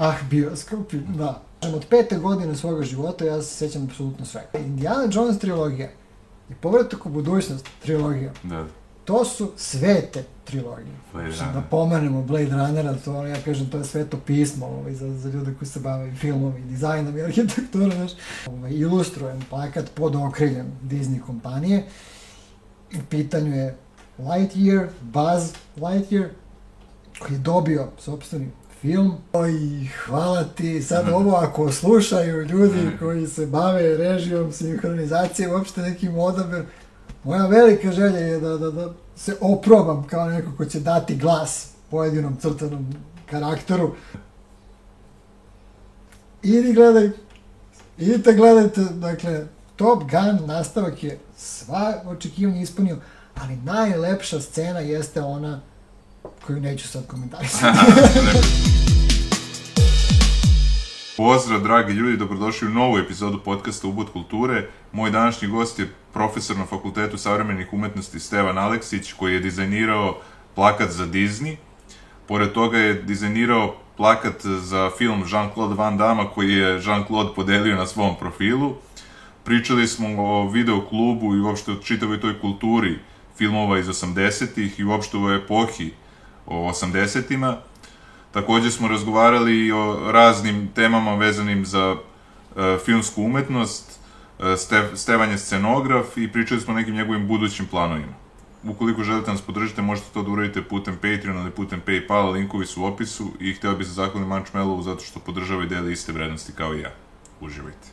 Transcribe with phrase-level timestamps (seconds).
[0.00, 1.42] Ah, bioskopi, da.
[1.74, 4.46] Od pete godine svoga života ja se sećam apsolutno sve.
[4.54, 5.88] Indiana Jones trilogija
[6.50, 8.66] i Povratak u budućnost trilogija, Da,
[9.04, 10.94] to su svete trilogije.
[11.12, 15.18] Blade Što Da pomenemo Blade Runnera, to ja kažem, to je sveto pismo ovaj, za,
[15.18, 18.12] za ljude koji se bave filmom i dizajnom i arhitekturom, znaš.
[18.46, 21.86] Ovaj, ilustrujem plakat pod okriljem Disney kompanije.
[22.94, 23.76] U pitanju je
[24.18, 26.28] Lightyear, Buzz Lightyear,
[27.18, 28.50] koji je dobio sobstveni
[28.80, 29.14] film.
[29.32, 29.52] Oj,
[30.06, 30.82] hvala ti.
[30.82, 36.64] Sad ovo ako slušaju ljudi koji se bave režijom, sinhronizacijom, uopšte nekim odabir,
[37.24, 41.68] moja velika želja je da, da, da se oprobam kao neko ko će dati glas
[41.90, 42.94] pojedinom crtanom
[43.30, 43.94] karakteru.
[46.42, 47.10] Idi gledaj,
[47.98, 52.98] idite gledajte, dakle, Top Gun nastavak je sva očekivanja ispunio,
[53.34, 55.60] ali najlepša scena jeste ona
[56.46, 57.66] koju neću sad komentarisati.
[61.22, 64.68] Pozdrav, dragi ljudi, dobrodošli u novu epizodu podcasta Ubud kulture.
[64.92, 70.18] Moj današnji gost je profesor na Fakultetu savremenih umetnosti Stevan Aleksić, koji je dizajnirao
[70.54, 71.56] plakat za Disney.
[72.28, 77.86] Pored toga je dizajnirao plakat za film Jean-Claude Van Damme, koji je Jean-Claude podelio na
[77.86, 78.74] svom profilu.
[79.44, 82.98] Pričali smo o videoklubu i uopšte o čitavoj toj kulturi
[83.36, 85.92] filmova iz 80-ih i uopšte o epohi
[86.46, 87.56] o 80-ima.
[88.32, 91.96] Takođe smo razgovarali o raznim temama vezanim za
[92.56, 94.00] e, filmsku umetnost,
[94.38, 98.14] e, Ste, Stevan je scenograf i pričali smo o nekim njegovim budućim planovima.
[98.64, 102.66] Ukoliko želite da nas podržite, možete to da uradite putem Patreon ili putem Paypala, linkovi
[102.66, 105.92] su u opisu i hteo bih se zahvalim Manč Melovu zato što podržava i deli
[105.92, 106.90] iste vrednosti kao i ja.
[107.40, 107.88] Uživajte.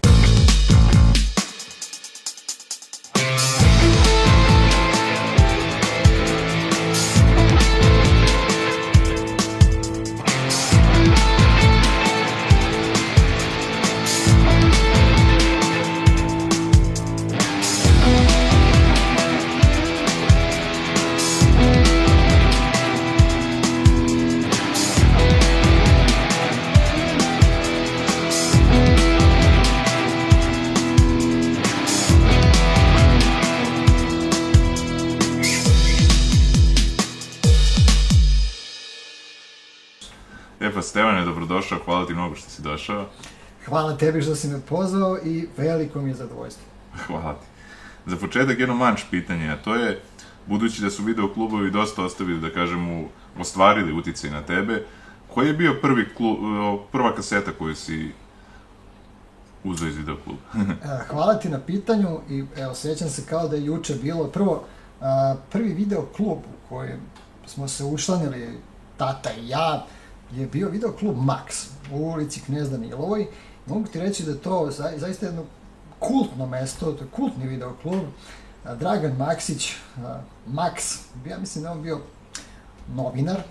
[42.93, 43.27] Mnogo što si došao.
[43.65, 46.63] Hvala tebi što si me pozvao i veliko mi je zadovoljstvo.
[47.07, 47.47] Hvala ti.
[48.05, 50.01] Za početak jedno manč pitanje, a to je,
[50.45, 53.09] budući da su video klubovi dosta ostavili, da kažemo,
[53.39, 54.83] ostvarili uticaj na tebe,
[55.33, 56.37] koji je bio prvi klu,
[56.91, 58.11] prva kaseta koju si
[59.63, 60.39] uzeo iz video kluba?
[60.83, 64.63] E, Hvala ti na pitanju i evo, sećam se kao da je juče bilo prvo,
[65.01, 66.99] a, prvi video klub u kojem
[67.45, 68.59] smo se učlanili,
[68.97, 69.85] tata i ja,
[70.31, 73.27] je bio video klub Max u ulici Knez Danilovoj.
[73.65, 75.43] Mogu ti reći da je to za, zaista jedno
[75.99, 78.03] kultno mesto, to je kultni video klub.
[78.65, 79.73] A, Dragan Maksić,
[80.47, 81.99] Max, ja mislim da on bio
[82.95, 83.41] novinar,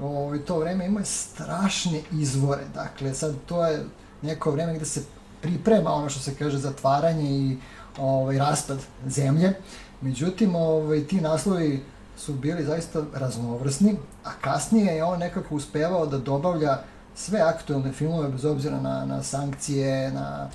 [0.00, 3.84] Ovo, to vreme ima strašne izvore, dakle sad to je
[4.22, 5.02] neko vreme gde se
[5.42, 7.56] priprema ono što se kaže zatvaranje i
[7.98, 9.52] ovaj, raspad zemlje.
[10.00, 11.82] Međutim, ovaj, ti naslovi
[12.16, 16.78] su bili zaista raznovrsni, a kasnije je on nekako uspevao da dobavlja
[17.20, 20.48] sve aktuelne filmove bez obzira na, na sankcije, na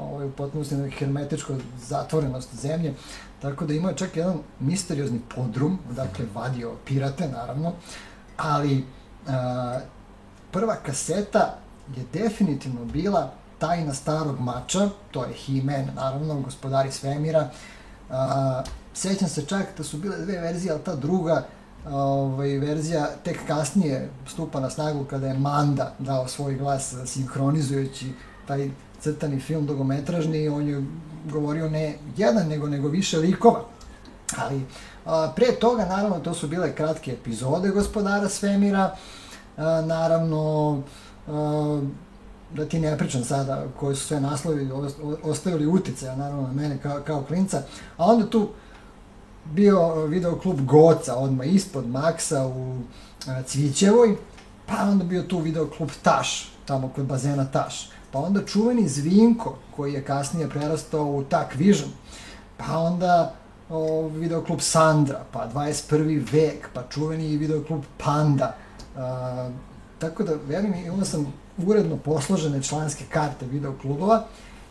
[0.00, 1.54] ovaj, potpunosti na hermetičku
[1.88, 2.94] zatvorenost zemlje.
[3.42, 7.72] Tako da imao je čak jedan misteriozni podrum, dakle vadio pirate naravno,
[8.36, 8.84] ali
[9.28, 9.80] a,
[10.50, 11.58] prva kaseta
[11.96, 17.50] je definitivno bila Tajna starog mača, to je He-Man, naravno, gospodari svemira.
[18.10, 18.62] A,
[18.94, 21.46] sećam se čak da su bile dve verzije, ali ta druga
[21.90, 28.12] ovaj, verzija tek kasnije stupa na snagu kada je Manda dao svoj glas sinhronizujući
[28.46, 28.70] taj
[29.00, 30.84] crtani film dugometražni, on je
[31.32, 33.64] govorio ne jedan, nego, nego više likova.
[34.36, 34.62] Ali
[35.06, 38.96] a, pre toga, naravno, to su bile kratke epizode gospodara svemira,
[39.56, 40.82] a, naravno,
[41.28, 41.80] a,
[42.54, 44.70] da ti ne pričam sada koji su sve naslovi
[45.22, 47.62] ostavili uticaja, naravno, na mene kao, kao klinca,
[47.96, 48.48] a onda tu
[49.44, 52.76] bio video klub Goca, odmah ispod Maksa u
[53.26, 54.16] a, Cvićevoj,
[54.66, 59.56] pa onda bio tu video klub Taš, tamo kod bazena Taš, pa onda čuveni Zvinko,
[59.76, 61.90] koji je kasnije prerastao u Tak Vision,
[62.56, 63.34] pa onda
[63.70, 66.32] o, video klub Sandra, pa 21.
[66.32, 68.56] vek, pa čuveni video klub Panda.
[68.96, 69.50] A,
[69.98, 71.32] tako da, mi, imao sam
[71.66, 74.24] uredno posložene članske karte video klubova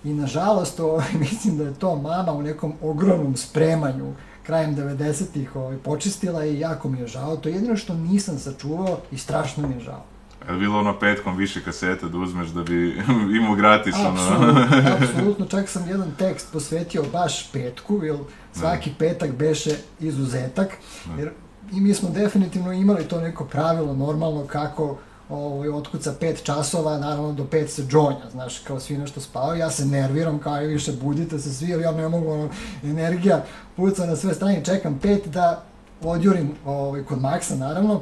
[0.03, 5.77] i nažalost, ovaj, mislim da je to mama u nekom ogromnom spremanju krajem 90-ih ovaj,
[5.77, 7.37] počistila i jako mi je žao.
[7.37, 10.03] To je jedino što nisam sačuvao i strašno mi je žao.
[10.49, 13.03] Je bilo ono petkom više kaseta da uzmeš da bi
[13.39, 14.09] imao gratis ono?
[14.09, 14.67] Apsolutno,
[15.01, 18.17] apsolutno, čak sam jedan tekst posvetio baš petku, jer
[18.53, 20.77] svaki petak beše izuzetak,
[21.17, 21.31] jer
[21.71, 24.97] i mi smo definitivno imali to neko pravilo normalno kako
[25.31, 29.71] ovaj, otkuca pet časova, naravno do pet se džonja, znaš, kao svi nešto spavaju, ja
[29.71, 32.49] se nerviram, kao i više budite se svi, ali ja ne mogu, ono,
[32.83, 33.43] energija
[33.75, 35.63] puca na sve strane, čekam pet da
[36.01, 38.01] odjurim ovaj, kod Maksa, naravno,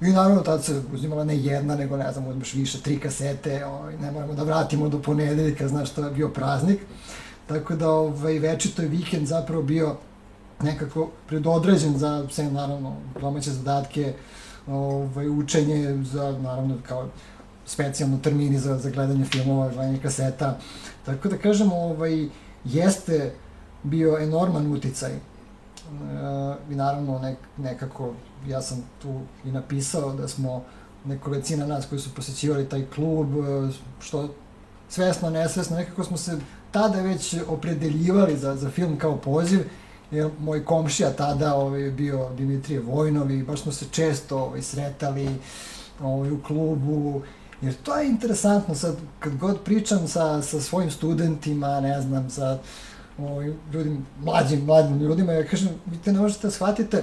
[0.00, 3.96] I naravno tad se uzimala ne jedna, nego ne znam, uzmeš više, tri kasete, ovaj,
[3.98, 6.80] ne moramo da vratimo do ponedeljka, znaš, to je bio praznik.
[7.46, 9.96] Tako da ovaj, večito je vikend zapravo bio
[10.62, 14.14] nekako predodređen za sve, naravno, domaće zadatke,
[14.70, 17.08] ovaj, učenje za, naravno, kao
[17.66, 20.58] specijalno termini za, za gledanje filmova, gledanje kaseta.
[21.06, 22.28] Tako da kažem, ovaj,
[22.64, 23.32] jeste
[23.82, 25.12] bio enorman uticaj.
[25.12, 25.20] E,
[26.70, 28.12] I naravno nek, nekako,
[28.48, 30.64] ja sam tu i napisao da smo
[31.04, 34.28] nekolicina nas koji su posećivali taj klub, e, što
[34.88, 36.38] svesno, nesvesno, nekako smo se
[36.70, 39.60] tada već opredeljivali za, za film kao poziv,
[40.10, 45.28] jer moj komšija tada ovaj, bio Dimitrije Vojnov i baš smo se često ovaj, sretali
[46.02, 47.22] ovaj, u klubu,
[47.62, 52.58] jer to je interesantno, sad kad god pričam sa, sa svojim studentima, ne znam, sa
[53.18, 57.02] ovaj, ljudim, mlađim, mlađim ljudima, ja kažem, vi te ne možete da shvatite,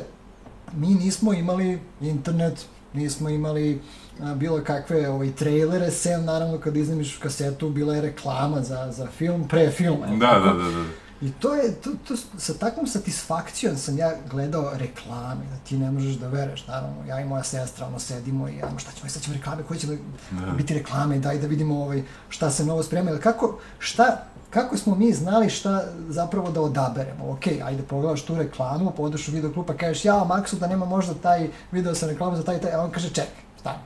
[0.74, 3.82] mi nismo imali internet, nismo imali
[4.22, 9.08] a, bilo kakve ovaj, trailere, sem naravno kad iznemiš kasetu, bila je reklama za, za
[9.08, 10.08] film, pre filma.
[10.08, 11.07] Da, da, da, da.
[11.22, 15.92] I to je, to, to, sa takvom satisfakcijom sam ja gledao reklame, da ti ne
[15.92, 19.22] možeš da vereš, naravno, ja i moja sestra, ono, sedimo i, ajmo, šta ćemo, sad
[19.22, 19.96] ćemo reklame, koje će da,
[20.32, 20.52] da.
[20.52, 24.96] biti reklame, daj da vidimo ovaj, šta se novo sprema, ili kako, šta, kako smo
[24.96, 27.32] mi znali šta zapravo da odaberemo?
[27.32, 30.86] Ok, ajde pogledaš tu reklamu, podeš u video klub pa kažeš ja Maksu da nema
[30.86, 33.80] možda taj video sa reklamom za taj taj, a on kaže čekaj, stani.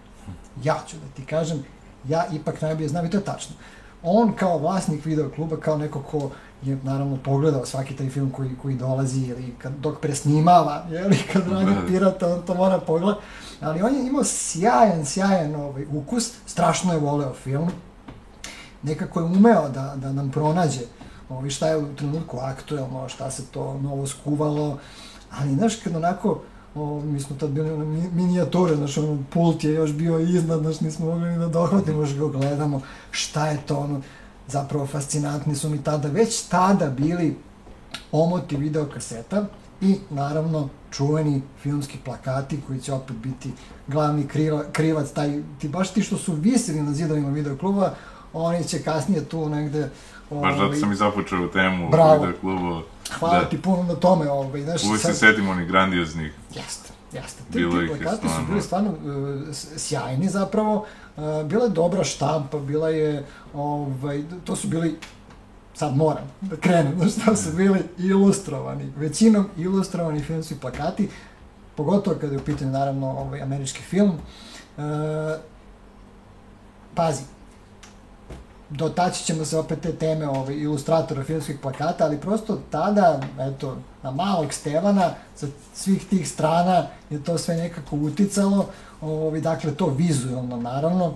[0.64, 1.64] Ja ću da ti kažem,
[2.08, 3.56] ja ipak najbolje znam i to je tačno.
[4.04, 6.32] On kao vlasnik video kluba, kao neko ko
[6.64, 11.48] je naravno pogledao svaki taj film koji, koji dolazi ili kad, dok presnimava, jeli, kad
[11.48, 13.16] radi pirata, on to mora pogled.
[13.62, 17.72] Ali on je imao sjajan, sjajan ovaj, ukus, strašno je voleo film,
[18.84, 20.82] nekako je umeo da, da nam pronađe
[21.30, 24.78] ovaj, šta je u trenutku aktuelno, šta se to novo skuvalo,
[25.32, 26.42] ali znaš, kad onako,
[26.76, 30.80] o, mi smo tad bili na minijatore, znaš, ono, pult je još bio iznad, znaš,
[30.80, 32.82] nismo mogli ni da dohvatimo, još ga gledamo,
[33.12, 34.02] šta je to, ono,
[34.52, 37.38] zapravo fascinantni su mi tada, već tada bili
[38.12, 39.46] omoti videokaseta
[39.82, 43.52] i naravno čuveni filmski plakati koji će opet biti
[43.88, 47.94] glavni kriva, krivac, taj, ti baš ti što su visili na zidovima videokluba,
[48.34, 49.90] oni će kasnije tu negde...
[50.30, 52.14] Ovaj, Baš zato sam i započeo temu bravo.
[52.14, 52.82] videokluba.
[53.20, 53.50] Hvala da.
[53.50, 54.30] ti puno na tome.
[54.30, 56.34] Ovaj, znaš, Uvijek se setimo onih grandioznih.
[56.56, 57.44] Jeste, jeste.
[57.52, 60.86] Ti, Bilo plakati su bili stvarno uh, sjajni zapravo.
[61.18, 64.98] Uh, bila je dobra štampa, bila je, ovaj, to su bili
[65.74, 71.10] sad moram da krenem, znaš šta su bili ilustrovani, većinom ilustrovani filmski plakati,
[71.76, 74.12] pogotovo kada je u pitanju naravno ovaj američki film.
[74.78, 74.84] Uh,
[76.96, 77.24] pazi,
[78.72, 84.12] dotaći ćemo se opet te teme ovaj, ilustratora filmskih plakata, ali prosto tada, eto, na
[84.12, 88.66] malog Stevana, sa svih tih strana je to sve nekako uticalo,
[89.02, 91.14] ovaj, dakle, to vizualno, naravno,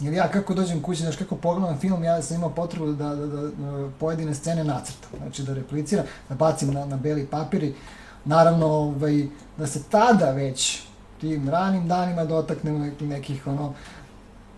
[0.00, 3.26] Jer ja kako dođem kući, znaš kako pogledam film, ja sam imao potrebu da, da,
[3.26, 7.74] da, da pojedine scene nacrtam, znači da repliciram, da bacim na, na beli papir i
[8.24, 9.26] naravno ovaj,
[9.58, 10.82] da se tada već
[11.20, 13.74] tim ranim danima dotaknem nekih ono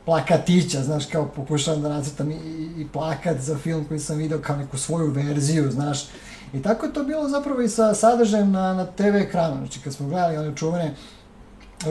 [0.05, 2.35] plakatića, znaš, kao pokušavam da nacrtam i,
[2.79, 6.07] i plakat za film koji sam video kao neku svoju verziju, znaš.
[6.55, 9.57] I tako je to bilo zapravo i sa sadržajem na, na TV ekranu.
[9.57, 10.95] Znači, kad smo gledali one čuvene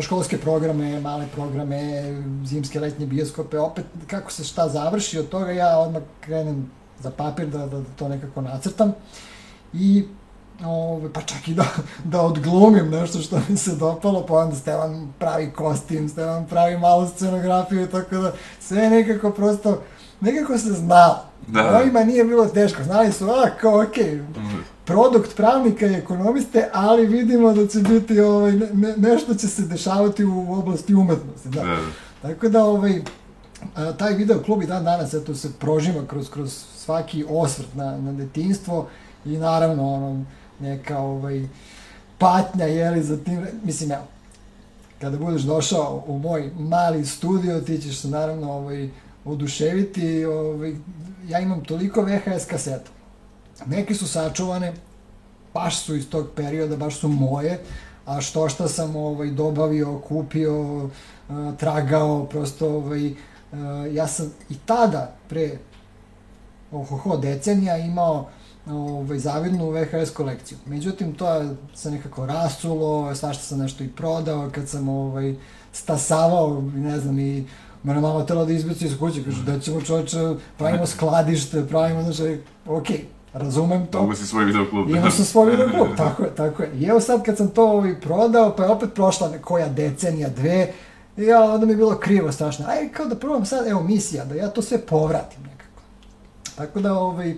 [0.01, 2.03] školske programe, male programe,
[2.45, 7.47] zimske, letnje bioskope, opet kako se šta završi od toga, ja odmah krenem za papir
[7.47, 8.93] da, da, da to nekako nacrtam.
[9.73, 10.05] I
[10.65, 11.65] Ove, pa čak i da,
[12.03, 17.07] da odglumim nešto što mi se dopalo, pa onda Stevan pravi kostim, Stevan pravi malu
[17.07, 19.81] scenografiju, tako da sve nekako prosto,
[20.21, 21.25] nekako se znalo.
[21.47, 21.79] Da.
[21.79, 24.23] Ovima nije bilo teško, znali su, a, kao, okej, okay,
[24.85, 30.23] produkt pravnika i ekonomiste, ali vidimo da će biti, ovaj, ne, nešto će se dešavati
[30.25, 31.63] u oblasti umetnosti, da.
[31.63, 31.77] da.
[32.21, 33.01] Tako da, ovaj,
[33.97, 38.11] taj video klub i dan danas, eto, se prožima kroz, kroz svaki osvrt na, na
[38.11, 38.87] detinstvo
[39.25, 40.25] i naravno, ono,
[40.59, 41.47] neka ovaj,
[42.17, 44.03] patnja, jeli, za tim, mislim, evo,
[45.01, 48.89] kada budeš došao u moj mali studio, ti ćeš se naravno ovaj,
[49.25, 50.75] oduševiti, ovaj,
[51.27, 52.91] ja imam toliko VHS kaseta.
[53.65, 54.73] Neke su sačuvane,
[55.53, 57.59] baš su iz tog perioda, baš su moje,
[58.05, 60.89] a što šta sam ovaj, dobavio, kupio,
[61.59, 63.13] tragao, prosto, ovaj,
[63.91, 65.57] ja sam i tada, pre
[66.71, 68.29] ohoho decenija, imao
[68.65, 70.57] ovaj, zavidnu VHS kolekciju.
[70.65, 75.35] Međutim, to je se nekako rasulo, svašta sam nešto i prodao, kad sam ovaj,
[75.71, 77.45] stasavao, ne znam, i
[77.83, 80.17] mene mama tela da izbaci iz kuće, kaže, da ćemo čovječe,
[80.57, 83.01] pravimo skladište, pravimo, znači, okej, okay,
[83.33, 84.01] razumem to.
[84.01, 84.89] Mogu si svoj videoklub.
[84.89, 86.71] Imao sam svoj videoklub, tako je, tako je.
[86.79, 90.73] I evo sad kad sam to ovaj, prodao, pa je opet prošla koja decenija, dve,
[91.17, 92.65] i ja, onda mi je bilo krivo strašno.
[92.67, 95.81] Aj, kao da probam sad, evo, misija, da ja to sve povratim nekako.
[96.55, 97.35] Tako da, ovaj,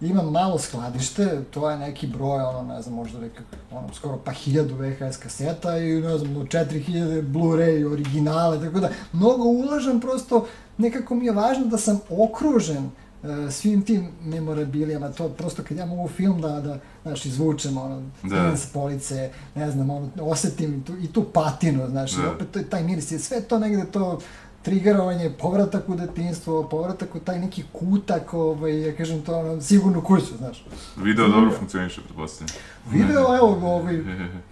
[0.00, 4.32] imam malo skladište, to je neki broj, ono, ne znam, možda nekak, ono, skoro pa
[4.32, 10.46] hiljadu VHS kaseta i, ne znam, do 4000 Blu-ray originale, tako da, mnogo ulažem, prosto,
[10.78, 15.86] nekako mi je važno da sam okružen uh, svim tim memorabilijama, to prosto kad ja
[15.86, 18.56] mogu film da, da znaš, izvučem, ono, da.
[18.56, 22.22] s police, ne znam, ono, osetim i tu, i tu patinu, znaš, da.
[22.22, 24.18] i opet to je taj miris, je sve to negde to
[24.62, 30.02] trigerovanje, povratak u detinstvo, povratak u taj neki kutak, ovaj, ja kažem to, ono, sigurnu
[30.02, 30.64] kuću, znaš.
[30.96, 31.30] Video mm.
[31.30, 32.56] dobro funkcioniše, pretpostavljam.
[32.90, 33.98] Video, evo, ovaj,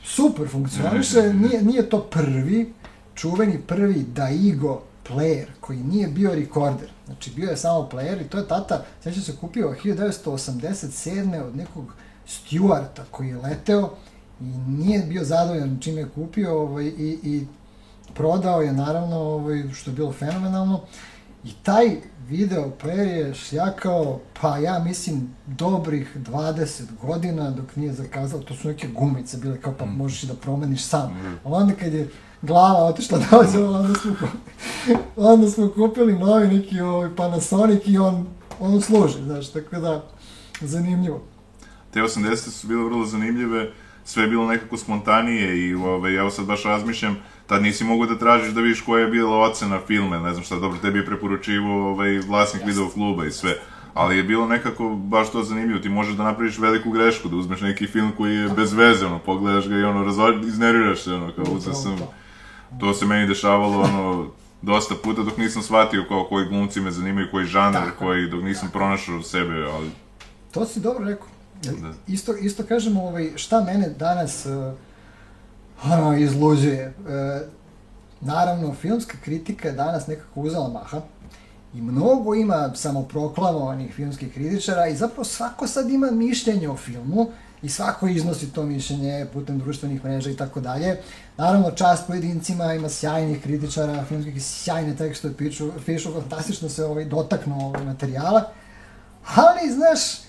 [0.05, 2.73] super funkcioniše, nije, nije to prvi,
[3.15, 6.89] čuveni prvi Daigo player, koji nije bio rekorder.
[7.07, 11.43] Znači, bio je samo player i to je tata, sveća se kupio 1987.
[11.43, 11.95] od nekog
[12.27, 13.91] Stewarta koji je leteo
[14.41, 17.47] i nije bio zadovoljan čime je kupio ovaj, i, i
[18.19, 20.81] prodao je naravno, ovaj, što je bilo fenomenalno.
[21.45, 21.97] I taj
[22.29, 28.69] video player je šljakao, pa ja mislim, dobrih 20 godina dok nije zakazao, to su
[28.69, 29.97] neke gumice bile kao pa mm.
[29.97, 31.11] možeš i da promeniš sam.
[31.11, 31.39] Mm.
[31.45, 32.09] Onda kad je
[32.43, 34.17] glava otišla da onda smo,
[35.17, 38.27] onda smo kupili novi neki ovaj Panasonic i on,
[38.61, 40.05] on služi, znaš, tako da,
[40.61, 41.23] zanimljivo.
[41.91, 43.73] Te 80 su bile vrlo zanimljive,
[44.09, 48.19] sve je bilo nekako spontanije i ovaj, evo sad baš razmišljam, tad nisi mogu da
[48.19, 51.91] tražiš da vidiš koja je bila ocena filme, ne znam šta, dobro, tebi je preporučivo
[51.91, 53.55] ovaj, vlasnik video kluba i sve.
[53.95, 57.61] Ali je bilo nekako baš to zanimljivo, ti možeš da napraviš veliku grešku, da uzmeš
[57.61, 61.33] neki film koji je bez veze, ono, pogledaš ga i ono, razvar, iznerviraš se, ono,
[61.33, 61.97] kao uzeo sam,
[62.81, 64.31] to se meni dešavalo, ono,
[64.63, 67.99] dosta puta dok nisam shvatio kao koji glumci me zanimaju, koji žanr, Tako.
[67.99, 69.91] koji, dok nisam pronašao sebe, ali...
[70.53, 71.38] To si dobro rekao.
[71.63, 71.93] Da.
[72.07, 74.75] Isto, isto kažemo, ovaj, šta mene danas uh,
[75.85, 76.83] ono, izluđuje.
[76.83, 76.93] E,
[78.21, 81.01] naravno, filmska kritika je danas nekako uzela maha
[81.75, 87.27] i mnogo ima samoproklamovanih filmskih kritičara i zapravo svako sad ima mišljenje o filmu
[87.63, 91.01] i svako iznosi to mišljenje putem društvenih mreža i tako dalje.
[91.37, 97.67] Naravno, čast pojedincima, ima sjajnih kritičara, filmskih sjajne tekstove pišu, pišu, fantastično se ovaj, dotaknu
[97.67, 98.51] ovaj materijala,
[99.35, 100.28] ali, znaš,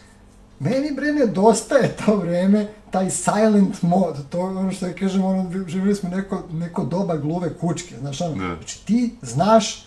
[0.60, 5.52] meni bre nedostaje to vreme, taj silent mod, to je ono što ja kažem, ono,
[5.68, 8.56] živjeli smo neko, neko doba gluve kučke, znaš, ono, ne.
[8.56, 9.86] znači ti znaš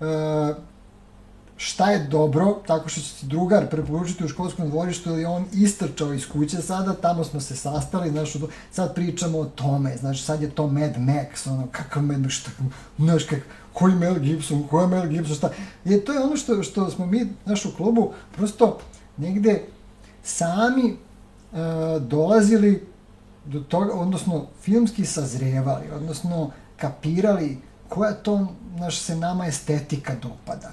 [0.00, 0.56] uh,
[1.56, 6.12] šta je dobro, tako što će ti drugar preporučiti u školskom dvorištu ili on istrčao
[6.12, 8.32] iz kuće sada, tamo smo se sastali, znaš,
[8.70, 12.50] sad pričamo o tome, znaš, sad je to Mad Max, ono, kakav Mad Max, šta,
[12.98, 13.38] znaš, kak,
[13.72, 15.50] koji Mel Gibson, koji Mel Gibson, šta,
[15.84, 18.78] je, to je ono što, što smo mi, naš u klubu, prosto
[19.16, 19.62] negde
[20.24, 20.96] sami e,
[22.00, 22.86] dolazili
[23.44, 28.46] do toga, odnosno filmski sazrevali, odnosno kapirali koja to
[28.78, 30.72] naš se nama estetika dopada.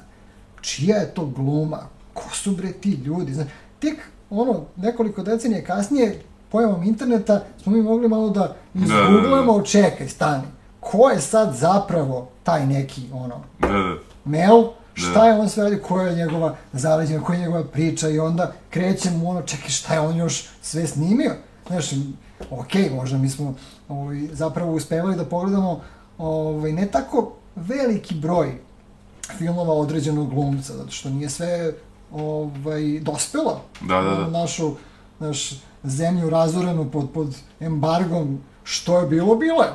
[0.62, 1.80] Čija je to gluma?
[2.14, 3.34] Ko su bre ti ljudi?
[3.34, 9.58] Znači, tek ono, nekoliko decenije kasnije, pojavom interneta, smo mi mogli malo da izgooglamo, da,
[9.58, 9.66] da, da.
[9.66, 10.44] čekaj, stani.
[10.80, 13.96] Ko je sad zapravo taj neki, ono, da, da.
[14.26, 15.26] Mel, šta da.
[15.26, 19.26] je on sve radi, koja je njegova zaleđena, koja je njegova priča i onda krećemo
[19.26, 21.32] u ono, čekaj, šta je on još sve snimio?
[21.68, 21.92] Znaš,
[22.50, 23.56] ok, možda mi smo
[23.90, 25.82] ovaj, zapravo uspevali da pogledamo
[26.18, 28.58] ovaj, ne tako veliki broj
[29.38, 31.74] filmova određenog glumca, zato što nije sve
[32.12, 34.28] ovaj, dospelo da, da, da.
[34.28, 34.76] našu
[35.20, 35.52] naš
[35.84, 39.72] zemlju razorenu pod, pod embargom, što je bilo, bilo je.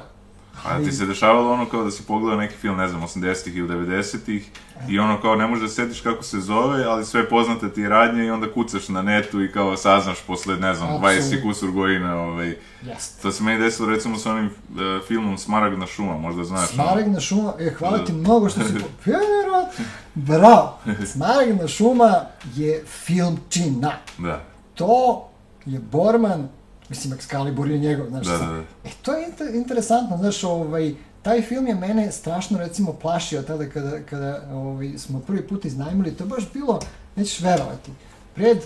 [0.64, 3.68] A ti se dešavalo ono kao da si pogledao neki film, ne znam, 80-ih ili
[3.68, 4.50] 90-ih
[4.88, 8.24] i ono kao ne možeš da setiš kako se zove, ali sve poznate ti radnje
[8.24, 12.56] i onda kucaš na netu i kao saznaš posle, ne znam, 20 kusur godina, ovaj...
[12.82, 13.22] Yes.
[13.22, 16.68] To se meni desilo recimo sa onim uh, filmom Smaragna šuma, možda znaš.
[16.68, 18.72] Smaragna šuma, e, hvala ti mnogo što si...
[19.04, 19.84] Vjerovatno,
[20.14, 20.78] bravo!
[21.12, 22.20] Smaragna šuma
[22.54, 23.92] je filmčina.
[24.18, 24.44] Da.
[24.74, 25.28] To
[25.66, 26.48] je Borman
[26.88, 28.26] Mislim, Excalibur je njegov, znaš.
[28.26, 28.62] Da, da, da.
[28.84, 33.68] E, to je inter, interesantno, znaš, ovaj, taj film je mene strašno, recimo, plašio tada
[33.68, 36.80] kada, kada ovaj, smo prvi put iznajmili, to je baš bilo,
[37.16, 37.90] nećeš verovati,
[38.34, 38.58] pred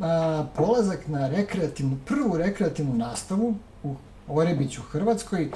[0.00, 3.94] a, polazak na rekreativnu, prvu rekreativnu nastavu u
[4.28, 5.50] Orebiću, Hrvatskoj,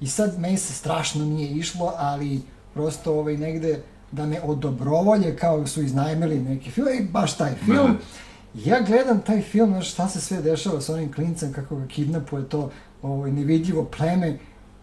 [0.00, 2.42] I sad meni se strašno nije išlo, ali
[2.74, 7.98] prosto ovaj, negde da me odobrovolje kao su iznajmili neki film, i baš taj film.
[8.54, 12.48] Ja gledam taj film, znaš šta se sve dešava sa onim klincem, kako ga kidnapuje
[12.48, 12.70] to
[13.02, 14.38] ovaj, nevidljivo pleme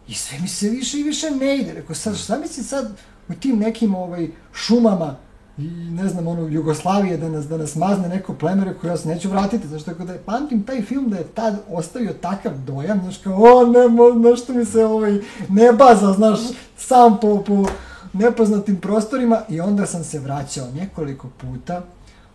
[0.07, 1.73] i sve mi se više i više ne ide.
[1.73, 2.91] Rekao, sad, šta misli sad
[3.29, 5.15] u tim nekim ovaj, šumama
[5.57, 9.07] i ne znam, ono, Jugoslavije da nas, da nas mazne neko pleme, rekao, ja se
[9.07, 12.99] neću vratiti, znaš, tako da je, pamtim taj film da je tad ostavio takav dojam,
[13.01, 16.39] znaš, kao, o, ne, što mi se, ovaj, ne baza, znaš,
[16.77, 17.65] sam po, po
[18.13, 19.41] nepoznatim prostorima.
[19.49, 21.81] I onda sam se vraćao nekoliko puta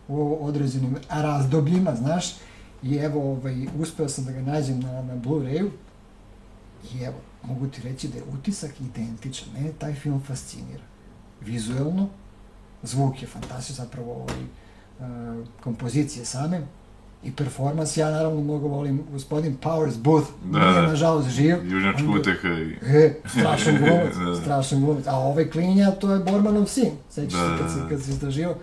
[0.09, 2.35] u određenim razdobljima, znaš,
[2.83, 5.69] i evo, ovaj, uspeo sam da ga nađem na, na Blu-rayu
[6.95, 9.49] i evo, mogu ti reći da je utisak identičan.
[9.55, 10.83] Mene taj film fascinira.
[11.41, 12.09] Vizuelno,
[12.83, 14.43] zvuk je fantastičan, zapravo ovaj,
[15.41, 16.61] uh, kompozicije same
[17.25, 17.97] i performans.
[17.97, 20.87] Ja naravno mnogo volim gospodin Powers Booth, Da, nije da.
[20.87, 21.47] nažalost živ.
[21.49, 22.77] Je- uteha i...
[22.97, 24.37] E, strašan glumac, Da, da.
[24.37, 25.07] strašan glumac.
[25.07, 26.91] A ovaj klinja, to je Bormanov sin.
[27.11, 27.89] Sećaš Da, se kad da, si, da.
[27.89, 28.55] kad si istraživao.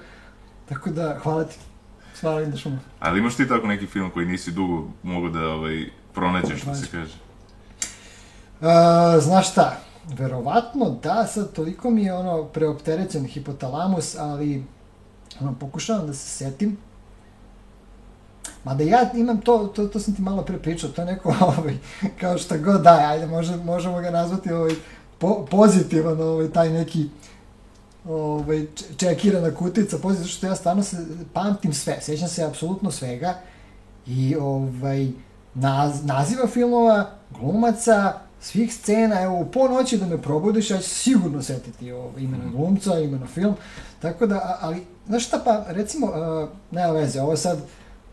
[0.69, 1.55] Tako da, hvala ti.
[2.21, 2.77] Hvala im da šumu.
[2.99, 6.87] Ali imaš ti tako neki film koji nisi dugo mogu da ovaj, pronađeš, što se
[6.91, 7.13] kaže?
[8.61, 9.77] E, znaš šta,
[10.07, 14.63] verovatno da, sad toliko mi je ono preopterećen hipotalamus, ali
[15.41, 16.77] ono, pokušavam da se setim.
[18.63, 21.77] Mada ja imam to, to, to sam ti malo pre pričao, to je neko, ovaj,
[22.19, 24.71] kao šta god da, ajde, može, možemo ga nazvati ovaj,
[25.17, 27.09] po, pozitivan, ovaj, taj neki
[28.05, 28.65] ovaj,
[28.97, 30.97] čekirana kutica, pozitivan, što ja stvarno se
[31.33, 33.39] pamtim sve, sećam se apsolutno svega
[34.07, 35.07] i ovaj,
[35.53, 41.41] naz, naziva filmova, glumaca, svih scena, evo, u ponoći da me probudiš, ja ću sigurno
[41.41, 43.55] setiti ovo, imena glumca, imena film,
[44.01, 47.59] tako da, ali, znaš šta, pa, recimo, uh, nema veze, ovo sad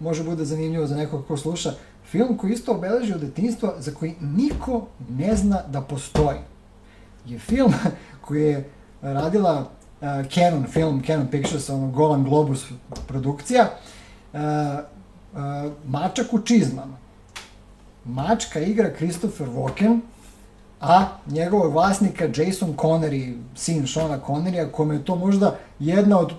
[0.00, 1.72] može bude zanimljivo za nekog ko sluša,
[2.10, 6.38] film koji isto obeležio detinjstvo, za koji niko ne zna da postoji,
[7.26, 7.72] je film
[8.26, 8.70] koji je
[9.02, 9.70] radila
[10.00, 12.64] uh, Canon film, Canon Pictures, ono Golan Globus
[13.08, 13.70] produkcija,
[14.32, 16.96] uh, uh, Mačak u čizmama.
[18.04, 20.00] Mačka igra Christopher Walken,
[20.80, 26.32] a njegovog vlasnika Jason Connery, sin Shona Connerya, kome je to možda jedna od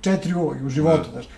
[0.00, 1.10] četiri uloge u životu, Da.
[1.12, 1.28] znaš.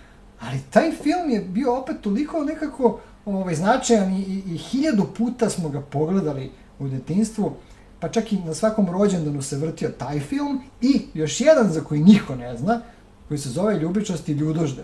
[0.40, 5.50] Ali taj film je bio opet toliko nekako ovaj, značajan i, i, i hiljadu puta
[5.50, 7.52] smo ga pogledali u detinstvu,
[8.00, 12.00] pa čak i na svakom rođendanu se vrtio taj film i još jedan za koji
[12.00, 12.80] niko ne zna,
[13.28, 14.82] koji se zove Ljubičasti ljudožde,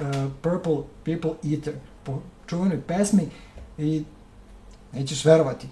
[0.00, 0.06] uh,
[0.42, 3.28] Purple People Eater, po čuvenoj pesmi
[3.78, 4.04] i
[4.92, 5.66] nećeš verovati,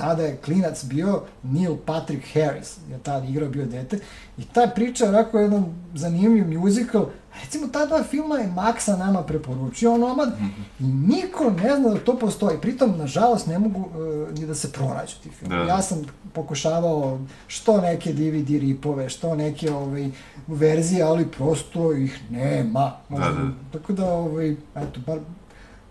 [0.00, 3.98] tada je klinac bio Neil Patrick Harris, je tada igrao bio dete,
[4.38, 7.06] i ta priča je onako jedan zanimljiv musical,
[7.42, 10.32] recimo ta dva filma je Maxa nama preporučio onomad
[10.80, 13.88] i niko ne zna da to postoji, pritom nažalost ne mogu
[14.28, 15.56] e, ni da se pronađu ti filmi.
[15.56, 15.62] Da.
[15.62, 20.10] Ja sam pokušavao što neke DVD ripove, što neke ovaj,
[20.46, 22.92] verzije, ali prosto ih nema.
[23.08, 23.50] Da, da.
[23.72, 25.18] Tako da, ovaj, eto, bar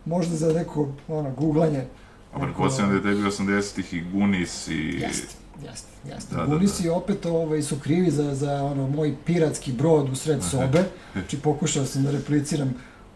[0.05, 1.83] možda za neko ono, googlanje
[2.33, 4.73] A pretpostavljam da je tebi 80-ih i Gunis i...
[4.73, 6.35] Jeste, jeste, jeste.
[6.35, 10.09] Da, Da, da, Bunisi da, opet ovaj, su krivi za, za ono, moj piratski brod
[10.09, 10.83] u sred sobe.
[11.13, 12.73] Znači, pokušao sam da repliciram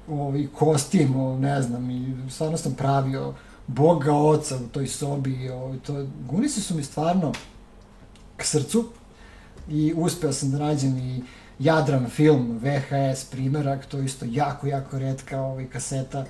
[0.08, 3.34] ovaj, kostim, o, ne znam, i stvarno sam pravio
[3.68, 5.50] Boga oca u toj sobi.
[5.50, 7.32] Ovaj, to, Gunisi su mi stvarno
[8.38, 8.90] k srcu
[9.70, 11.24] i uspeo sam da nađem i
[11.60, 16.26] Jadran film, VHS primerak, to je isto jako, jako redka ovaj, kaseta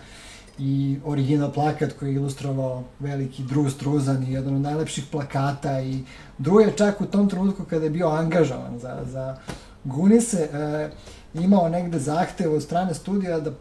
[0.60, 6.00] i original plakat koji je ilustrovao veliki Drew Struzan i jedan od najlepših plakata i
[6.40, 9.38] Drew je čak u tom trenutku kada je bio angažovan za, za
[9.84, 10.90] Gunise e,
[11.34, 13.52] imao negde zahtev od strane studija da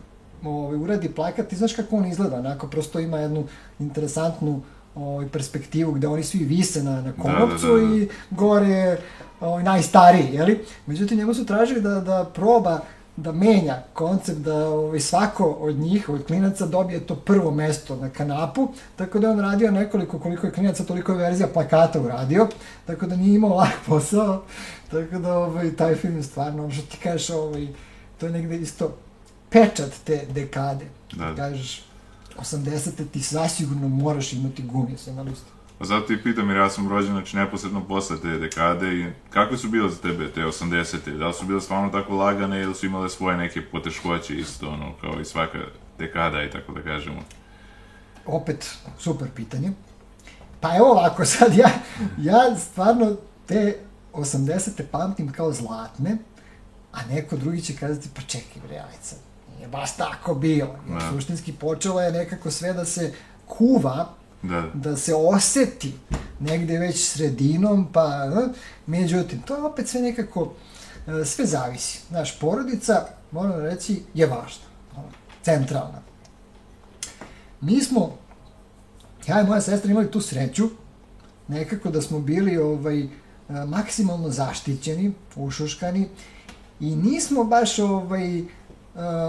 [0.44, 3.46] ovaj, uradi plakat i znaš kako on izgleda, onako prosto ima jednu
[3.78, 4.62] interesantnu
[4.94, 7.96] ovaj, perspektivu gde oni svi vise na, na konopcu da, da, da.
[7.96, 8.98] i gore
[9.40, 10.64] ovaj, najstariji, jeli?
[10.86, 12.80] Međutim, njemu su tražili da, da proba
[13.16, 18.10] da menja koncept da ovaj, svako od njih, od klinaca, dobije to prvo mesto na
[18.10, 22.48] kanapu, tako da je on radio nekoliko, koliko je klinaca, toliko je verzija plakata uradio,
[22.86, 24.42] tako da nije imao lak posao,
[24.90, 27.68] tako da ovaj, taj film je stvarno, ono što ti kažeš, ovaj,
[28.18, 28.96] to je negde isto
[29.50, 30.86] pečat te dekade.
[31.12, 31.34] Da.
[31.34, 31.84] Kažeš,
[32.38, 32.90] 80.
[33.12, 35.50] ti zasigurno moraš imati gumije na listi.
[35.84, 39.68] Zato ti pitam jer ja sam rođen, znači neposredno posle te dekade i kakve su
[39.68, 41.10] bile za tebe te 80-te?
[41.10, 44.92] Da li su bile stvarno tako lagane ili su imale svoje neke poteškoće isto, ono,
[45.00, 45.58] kao i svaka
[45.98, 47.22] dekada i tako da kažemo?
[48.26, 49.72] opet super pitanje.
[50.60, 51.70] Pa evo ovako, sad ja,
[52.18, 53.16] ja stvarno
[53.46, 53.78] te
[54.12, 54.82] 80.
[54.90, 56.16] pamtim kao zlatne,
[56.92, 58.98] a neko drugi će kazati, pa čekaj bre, ajde
[59.56, 60.76] nije baš tako bilo.
[60.88, 61.10] Jer Da.
[61.10, 63.14] suštinski počelo je nekako sve da se
[63.46, 64.08] kuva
[64.42, 64.70] Da.
[64.74, 65.92] da se oseti
[66.40, 68.48] negde već sredinom, pa, eh,
[68.86, 70.52] međutim, to opet sve nekako,
[71.06, 72.00] eh, sve zavisi.
[72.08, 74.64] Znaš, porodica, moram reći, je važna,
[75.42, 76.02] centralna.
[77.60, 78.16] Mi smo,
[79.26, 80.68] ja i moja sestra imali tu sreću,
[81.48, 83.08] nekako da smo bili ovaj, eh,
[83.66, 86.08] maksimalno zaštićeni, ušuškani
[86.80, 88.42] i nismo baš ovaj,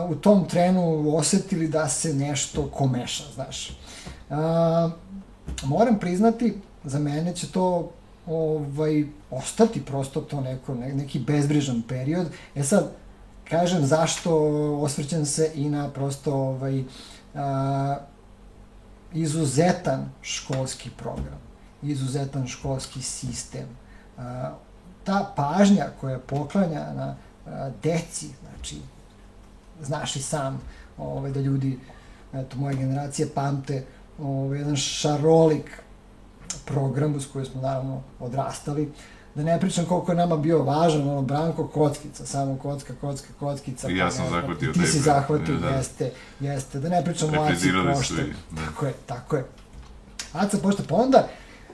[0.10, 3.78] u tom trenu osetili da se nešto komeša, znaš.
[4.30, 4.90] A,
[5.64, 6.54] moram priznati,
[6.84, 7.92] za mene će to
[8.28, 12.28] ovaj, ostati prosto to neko, ne, neki bezbrižan period.
[12.56, 12.92] E sad,
[13.50, 14.36] kažem zašto
[14.82, 16.84] osvrćem se i na prosto ovaj,
[17.36, 17.98] a,
[19.14, 21.40] izuzetan školski program,
[21.82, 23.68] izuzetan školski sistem.
[24.18, 24.52] A,
[25.04, 28.76] ta pažnja koja poklanja na a, deci, znači,
[29.82, 30.62] znaš i sam
[30.98, 31.80] ovaj, da ljudi,
[32.34, 33.86] eto, moje generacije pamte
[34.20, 35.80] ovaj, jedan šarolik
[36.66, 38.92] program uz koji smo naravno odrastali,
[39.36, 43.90] da ne pričam koliko je nama bio važan, ono, Branko Kockica, samo kocka, kocka, kockica.
[43.90, 45.68] I ja sam zahvatio Ti taj si zahvatio, da.
[45.70, 46.80] jeste, jeste.
[46.80, 47.72] Da ne pričam o Aci i,
[48.52, 48.62] da.
[48.66, 49.46] Tako je, tako je.
[50.34, 51.28] Aca Pošta, pa onda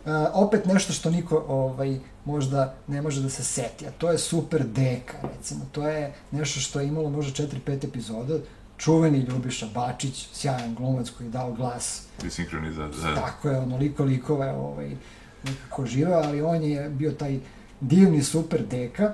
[0.06, 4.18] uh, opet nešto što niko ovaj, možda ne može da se seti, a to je
[4.18, 5.66] Super Deka, recimo.
[5.72, 8.38] To je nešto što je imalo možda 4-5 epizoda.
[8.80, 13.10] Čuveni Ljubiša Bačić, sjajan glumac koji je dao glas I sinhronizacija.
[13.10, 13.16] Da.
[13.16, 14.96] tako je, onoliko likova je ovaj,
[15.44, 17.40] nekako živeo, ali on je bio taj
[17.82, 19.14] divni super deka.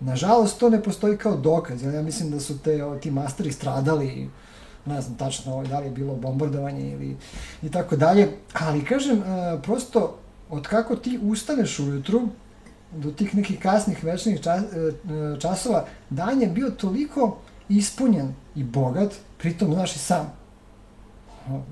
[0.00, 3.52] Nažalost, to ne postoji kao dokaz, jer ja mislim da su te, o, ti masteri
[3.52, 4.30] stradali,
[4.86, 7.16] ne znam tačno ovaj, da li je bilo bombardovanje ili
[7.62, 9.22] i tako dalje, ali kažem, e,
[9.62, 10.18] prosto,
[10.50, 12.28] od kako ti ustaneš ujutru,
[12.96, 18.64] do tih nekih kasnih večnih čas, e, e, časova, dan je bio toliko ispunjen i
[18.64, 20.32] bogat, pritom, znaš i sam,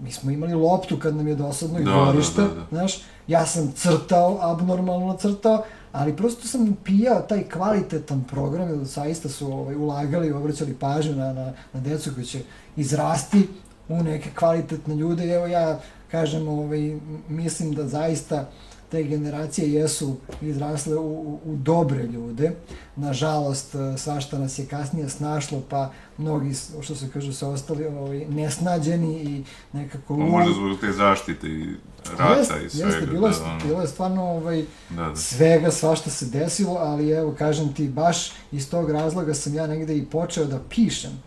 [0.03, 2.67] mi smo imali loptu kad nam je dosadno i Da, dvorište, da, da, da.
[2.71, 9.29] znaš, ja sam crtao, abnormalno crtao, ali prosto sam pijao taj kvalitetan program, jer zaista
[9.29, 12.41] su ovaj, ulagali i obraćali pažnju na, na, na decu koji će
[12.77, 13.49] izrasti
[13.89, 15.35] u neke kvalitetne ljude.
[15.35, 16.99] Evo ja kažem, ovaj,
[17.29, 18.49] mislim da zaista
[18.91, 22.53] te generacije jesu izrasle u, u, u dobre ljude.
[22.97, 28.27] Nažalost, eh, svašta nas je kasnije snašlo, pa mnogi, što se kaže, su ostali ovaj,
[28.29, 30.17] nesnađeni i nekako...
[30.17, 31.75] Pa možda zbog te zaštite i
[32.19, 32.87] rata i svega.
[32.87, 35.17] Jeste, bilo je, da, ono, bilo je stvarno ovaj, da, da.
[35.17, 39.97] svega, svašta se desilo, ali evo, kažem ti, baš iz tog razloga sam ja negde
[39.97, 41.23] i počeo da pišem.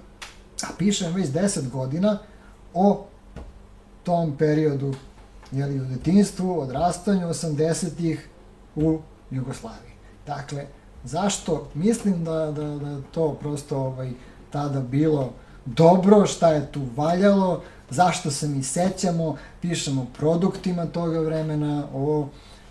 [0.63, 2.19] A pišem već 10 godina
[2.73, 3.05] o
[4.03, 4.93] tom periodu,
[5.53, 8.29] jeli, u detinstvu, odrastanju 80-ih
[8.75, 8.99] u
[9.31, 9.93] Jugoslaviji.
[10.27, 10.65] Dakle,
[11.03, 11.67] zašto?
[11.73, 14.11] Mislim da, da, da to prosto ovaj,
[14.51, 15.33] tada bilo
[15.65, 22.27] dobro, šta je tu valjalo, zašto se mi sećamo, pišemo produktima toga vremena, o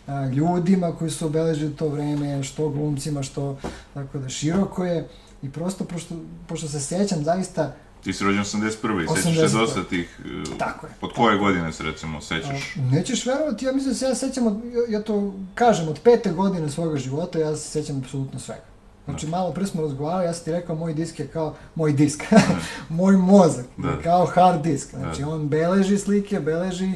[0.07, 3.59] a, ljudima koji su obeležili to vreme, što glumcima, što
[3.95, 5.09] tako da široko je
[5.42, 6.14] i prosto pošto,
[6.49, 7.73] pošto se sećam zaista
[8.05, 9.15] Ti si rođen 81.
[9.17, 9.61] Sećaš se 81..
[9.61, 10.21] dosta tih...
[10.55, 10.93] e, Tako je.
[11.01, 12.77] Od koje godine se recimo sećaš?
[12.77, 16.33] A, Nećeš verovati, ja mislim da se ja sećam, od, ja, to kažem, od pete
[16.33, 18.62] godine svoga života ja se sećam apsolutno svega.
[19.05, 22.23] Znači, malo pre smo razgovarali, ja sam ti rekao, moj disk je kao, moj disk,
[22.88, 24.01] moj mozak, Da.
[24.03, 24.91] kao hard disk.
[24.91, 25.29] Znači, Da.
[25.29, 26.93] on beleži slike, beleži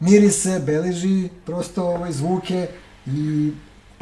[0.00, 2.68] mirise, beleži prosto ovaj, zvuke
[3.06, 3.52] i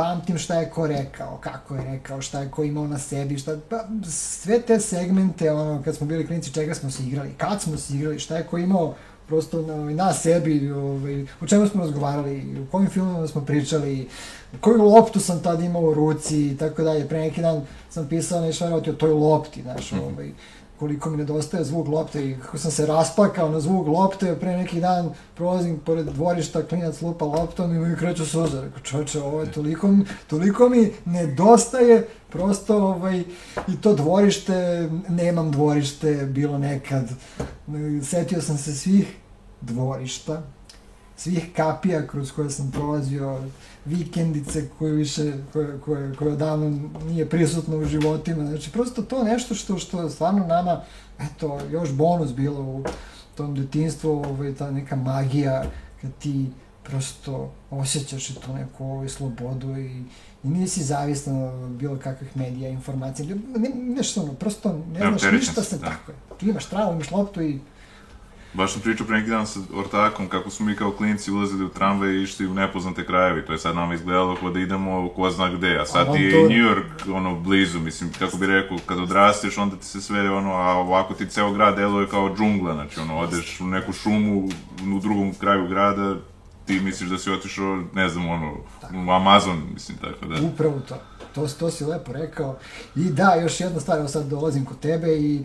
[0.03, 3.57] pamtim šta je ko rekao, kako je rekao, šta je ko imao na sebi, šta,
[3.69, 7.77] pa, sve te segmente, ono, kad smo bili klinici, čega smo se igrali, kad smo
[7.77, 8.95] se igrali, šta je ko imao
[9.27, 14.09] prosto na, na sebi, ovaj, o čemu smo razgovarali, u kojim filmovima smo pričali,
[14.61, 17.09] koju loptu sam tad imao u ruci i tako dalje.
[17.09, 20.31] Pre neki dan sam pisao nešto o toj lopti, znaš, ovaj,
[20.83, 24.81] koliko mi nedostaje zvuk lopte i kako sam se rasplakao na zvuk lopte, pre neki
[24.81, 28.61] dan prolazim pored dvorišta, klinac lupa loptom i mi kreću suza.
[28.61, 29.91] Rekao, čoveče, ovo je toliko,
[30.27, 33.21] toliko mi nedostaje prosto ovaj,
[33.69, 37.09] i to dvorište, nemam dvorište, bilo nekad.
[38.03, 39.17] Setio sam se svih
[39.61, 40.43] dvorišta,
[41.17, 43.41] svih kapija kroz koje sam prolazio,
[43.85, 48.47] vikendice koje više, koje, koje, koje odavno nije prisutno u životima.
[48.47, 50.81] Znači, prosto to nešto što, što stvarno nama,
[51.21, 52.85] eto, još bonus bilo u
[53.37, 55.65] tom detinstvu, ovaj, ta neka magija,
[56.03, 56.47] kad ti
[56.83, 60.05] prosto osjećaš i tu neku ovaj, slobodu i,
[60.45, 65.39] i nisi zavistan od bilo kakvih medija, informacija, ne, nešto ono, prosto ne znaš Neopterećen
[65.39, 65.87] ništa se da.
[65.87, 66.17] tako je.
[66.39, 67.61] Ti imaš travu, imaš loptu i
[68.55, 71.69] Baš sam pričao pre neki dan sa ortakom kako smo mi kao klinci ulazili u
[71.69, 73.47] tramvaj i išli u nepoznate krajeve.
[73.47, 76.31] To je sad nama izgledalo kao da idemo ko zna gde, a sad ti je
[76.31, 76.55] i Avantura.
[76.55, 80.53] New York ono blizu, mislim, kako bi rekao, kad odrasteš onda ti se sve ono,
[80.53, 84.49] a ovako ti ceo grad deluje kao džungla, znači ono, odeš u neku šumu
[84.97, 86.17] u drugom kraju grada,
[86.67, 88.53] ti misliš da si otišao, ne znam, ono,
[89.07, 90.47] u Amazon, mislim, tako da.
[90.47, 90.95] Upravo to.
[91.35, 92.59] To, to si lepo rekao.
[92.97, 95.45] I da, još jedna stvar, evo sad dolazim kod tebe i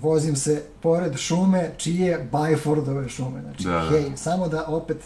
[0.00, 3.42] vozim se pored šume, čije Byfordove šume.
[3.42, 3.88] Znači, Da, da.
[3.88, 4.96] hej, samo da opet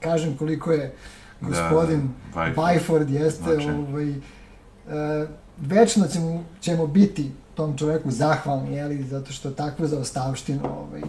[0.00, 0.94] kažem koliko je
[1.40, 2.54] gospodin da, Byford.
[2.56, 3.86] Byford jeste, Značajan.
[3.88, 5.26] ovaj, e,
[5.58, 11.02] večno ćemo, ćemo biti tom čoveku zahvalni, jeli, zato što takvu zaostavštinu ovaj,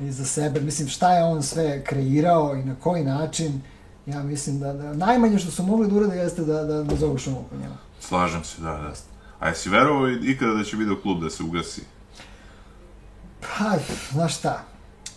[0.00, 3.60] i za sebe, mislim šta je on sve kreirao i na koji način,
[4.06, 7.44] ja mislim da, da najmanje što su mogli da urade jeste da, da nazovu šumu
[7.50, 7.74] po njemu.
[8.00, 8.92] Slažem se, da, da.
[9.38, 11.82] A jesi verovao ikada da će video klub da se ugasi?
[13.42, 13.76] Pa,
[14.12, 14.64] znaš šta,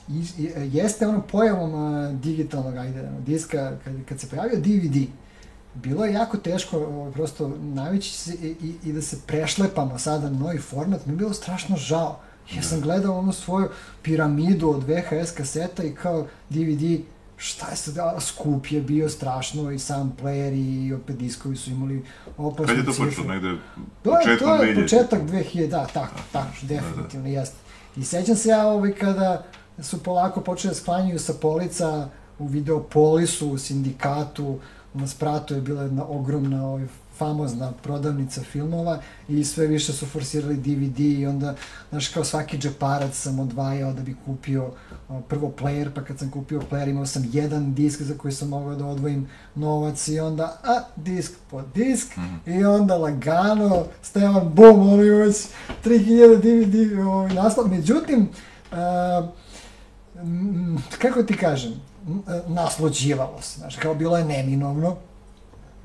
[0.10, 5.08] I- i- jeste ono pojavom a, digitalnog, ajde, ono, diska, kad, kad se pojavio DVD,
[5.74, 10.40] bilo je jako teško prosto navići se i, i, i da se prešlepamo sada na
[10.40, 12.20] novi format, mi je bilo strašno žao.
[12.56, 13.70] Ja sam gledao onu svoju
[14.02, 17.02] piramidu od VHS kaseta i kao DVD,
[17.38, 22.06] šta je sad, skup je bio strašno i sam player i opet diskovi su imali
[22.38, 23.28] opasnu Kad je to počelo?
[23.28, 23.58] Negde
[24.04, 24.82] početkom to je 2000?
[24.82, 27.65] početak 2000, da, tako, tako, definitivno, jeste.
[27.98, 29.44] I sećam se ja ovaj kada
[29.80, 34.60] su polako počeli da sklanjaju sa polica u Videopolisu, u sindikatu,
[34.94, 40.58] na spratu je bila jedna ogromna ovaj, famozna prodavnica filmova i sve više su forsirali
[40.58, 41.56] DVD i onda,
[41.90, 44.72] znaš, kao svaki džeparac sam odvajao da bi kupio
[45.28, 48.76] prvo player, pa kad sam kupio player imao sam jedan disk za koji sam mogao
[48.76, 52.08] da odvojim novac i onda, a, disk po disk
[52.46, 55.36] i onda lagano, Stevan, bum, ono ima već
[55.86, 57.68] 3000 DVD ovaj, naslov.
[57.68, 58.30] Međutim,
[58.72, 59.28] a,
[60.16, 61.74] m, kako ti kažem,
[62.08, 64.96] m, nasluđivalo se, znaš, kao bilo je neminovno,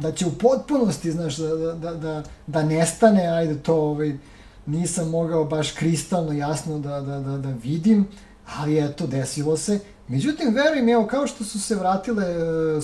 [0.00, 4.18] da će u potpunosti, znaš, da, da, da, da, da nestane, ajde to, ovaj,
[4.66, 8.08] nisam mogao baš kristalno jasno da, da, da, da vidim,
[8.46, 9.80] ali eto, desilo se.
[10.08, 12.80] Međutim, verujem, evo, kao što su se vratile e, e,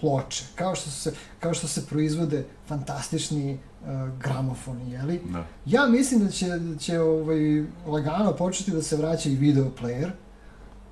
[0.00, 3.58] ploče, kao što, su se, kao što se proizvode fantastični e,
[4.20, 5.20] gramofoni, jeli?
[5.32, 5.44] Da.
[5.66, 10.10] Ja mislim da će, da će ovaj, lagano početi da se vraća i video player,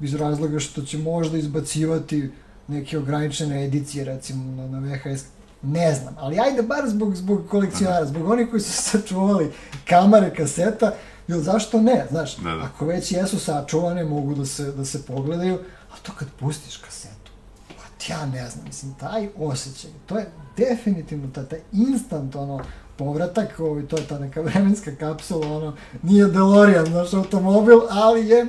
[0.00, 2.30] iz razloga što će možda izbacivati
[2.68, 5.24] neke ograničene edicije, recimo na, na VHS,
[5.62, 9.52] ne znam, ali ajde bar zbog, zbog kolekcionara, zbog onih koji su sačuvali
[9.88, 10.92] kamere, kaseta,
[11.28, 12.62] jer zašto ne, znaš, Da, da.
[12.62, 15.58] ako već jesu sačuvane, mogu da se, da se pogledaju,
[15.92, 17.32] a to kad pustiš kasetu,
[17.68, 22.60] pa ja ne znam, mislim, taj osjećaj, to je definitivno taj, taj instant, ono,
[22.96, 28.46] povratak, ovaj, to je ta neka vremenska kapsula, ono, nije DeLorean, znaš, automobil, ali je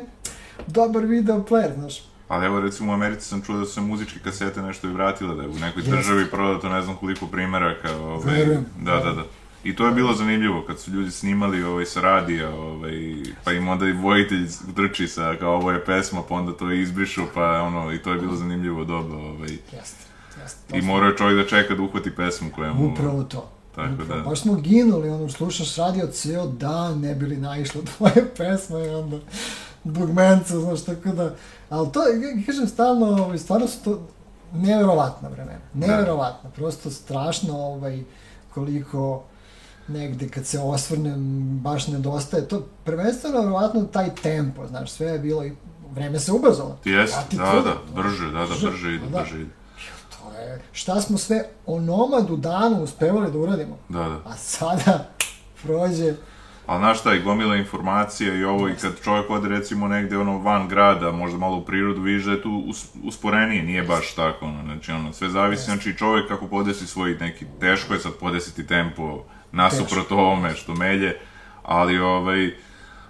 [0.67, 4.20] dobar video player, znaš, Ali evo recimo u Americi sam čuo da su se muzičke
[4.20, 5.96] kasete nešto i vratile, da je u nekoj Jeste.
[5.96, 7.96] državi prodato ne znam koliko primjeraka.
[7.96, 8.65] Ovaj, Verujem.
[8.78, 9.24] Da, da, da.
[9.63, 13.68] I to je bilo zanimljivo kad su ljudi snimali ovaj, sa radija, ovaj, pa im
[13.68, 17.94] onda i vojitelj utrči sa kao ovo je pesma, pa onda to izbrišu, pa ono,
[17.94, 19.15] i to je bilo zanimljivo doba.
[19.15, 19.50] Ovaj.
[19.50, 20.06] jeste,
[20.42, 20.78] jeste.
[20.78, 22.94] I morao je čovjek da čeka da uhvati pesmu koja mu...
[22.94, 23.52] Upravo to.
[23.76, 24.22] Tako Upravo.
[24.22, 24.30] da.
[24.30, 29.18] Baš smo ginuli, ono, slušaš radio ceo dan, ne bili naišlo tvoje pesme i onda
[29.93, 31.36] dugmenca, znaš, tako da,
[31.69, 31.99] ali to,
[32.45, 34.08] kažem stalno, ovaj, stvarno su to
[34.54, 38.04] neverovatna vremena, neverovatna, prosto strašno, ovaj,
[38.54, 39.23] koliko
[39.88, 41.19] negde kad se osvrnem
[41.60, 45.52] baš nedostaje, to prvenstveno verovatno taj tempo, znaš, sve je bilo i
[45.95, 46.78] vreme se ubrzalo.
[46.86, 49.19] Jes, Ja ti da, tvrdim, da, brže, da, da, brže, brže ide, da.
[49.19, 49.52] brže ide.
[50.10, 54.19] To je, šta smo sve onomad u danu uspevali da uradimo, Da, da.
[54.25, 55.10] a sada
[55.63, 56.15] prođe
[56.69, 60.38] Ali znaš šta, i gomila informacija i ovo, i kad čovjek ode recimo negde ono
[60.38, 64.45] van grada, možda malo u prirodu, vidiš da je tu us, usporenije, nije baš tako,
[64.45, 68.67] ono, znači ono, sve zavisi, znači čovjek kako podesi svoj neki, teško je sad podesiti
[68.67, 71.15] tempo nasuprot ovome što melje,
[71.63, 72.53] ali ovaj,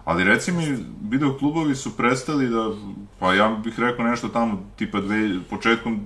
[0.06, 0.78] ali reci mi,
[1.10, 2.70] video klubovi su prestali da,
[3.20, 6.00] pa ja bih rekao nešto tamo, tipa dve, početkom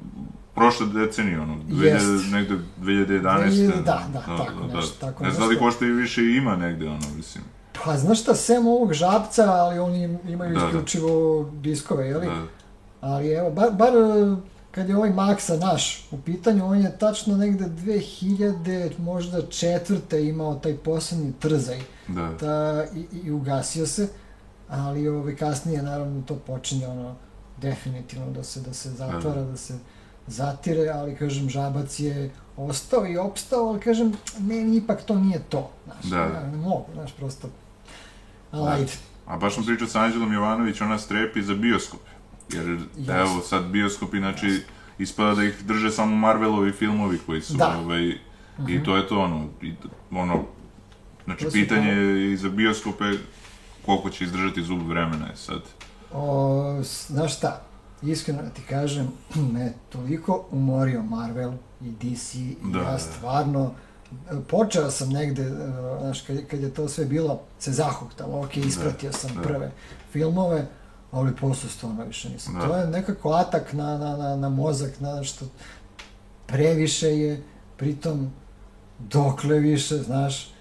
[0.55, 2.31] prošle decenije, ono, 2000, Jest.
[2.31, 3.21] negde 2011.
[3.45, 6.87] 2000, da, da, tako nešto, tako ne znam da li košta i više ima negde,
[6.87, 7.43] ono, mislim.
[7.85, 10.65] Pa znaš šta, sem ovog žabca, ali oni im- imaju Da, da.
[10.67, 11.11] isključivo
[11.53, 12.25] diskove, jeli?
[12.27, 12.41] Da.
[13.01, 13.91] Ali evo, bar, bar
[14.71, 18.63] kad je ovaj Maxa naš u pitanju, on je tačno negde 2000,
[18.99, 24.07] možda četvrte imao taj poslednji trzaj Da, ta, i, i ugasio se,
[24.69, 27.15] ali ovaj, kasnije naravno to počinje ono
[27.57, 29.73] definitivno da se, da se zatvara, da se
[30.27, 35.71] zatire, ali kažem žabac je ostao i opstao, ali kažem meni ipak to nije to,
[35.85, 37.47] znaš, Da, ja ne mogu, znaš, prosto,
[38.51, 38.71] ali Da.
[38.71, 38.91] ajde.
[39.25, 41.99] a baš sam pričao sa Anđelom Jovanović, ona strepi za bioskop.
[42.49, 43.13] Jer, Jasno.
[43.15, 44.63] evo, sad bioskop, inači,
[44.97, 47.69] ispada da ih drže samo Marvelovi filmovi koji su, Da.
[47.69, 47.85] Mhm.
[47.85, 48.17] ovaj,
[48.67, 49.73] i to je to, ono, i,
[50.11, 50.43] ono,
[51.25, 53.03] znači, To pitanje je i za bioskope
[53.85, 55.61] koliko će izdržati zub vremena je sad.
[56.13, 57.61] O, znaš šta,
[58.11, 59.07] iskreno da ti kažem,
[59.53, 62.99] me toliko umorio Marvel i DC i Da, ja da.
[62.99, 63.71] stvarno
[64.47, 65.51] počeo sam negde, e,
[66.01, 69.41] znaš, kad, kad je to sve bilo, se zahuktalo, ok, ispratio sam da.
[69.41, 69.71] prve
[70.11, 70.67] filmove,
[71.11, 72.53] ali posle stvarno više nisam.
[72.53, 72.67] Da.
[72.67, 75.45] To je nekako atak na, na, na, na mozak, na što
[76.47, 77.43] previše je,
[77.77, 78.31] pritom
[78.99, 80.53] dokle više, znaš,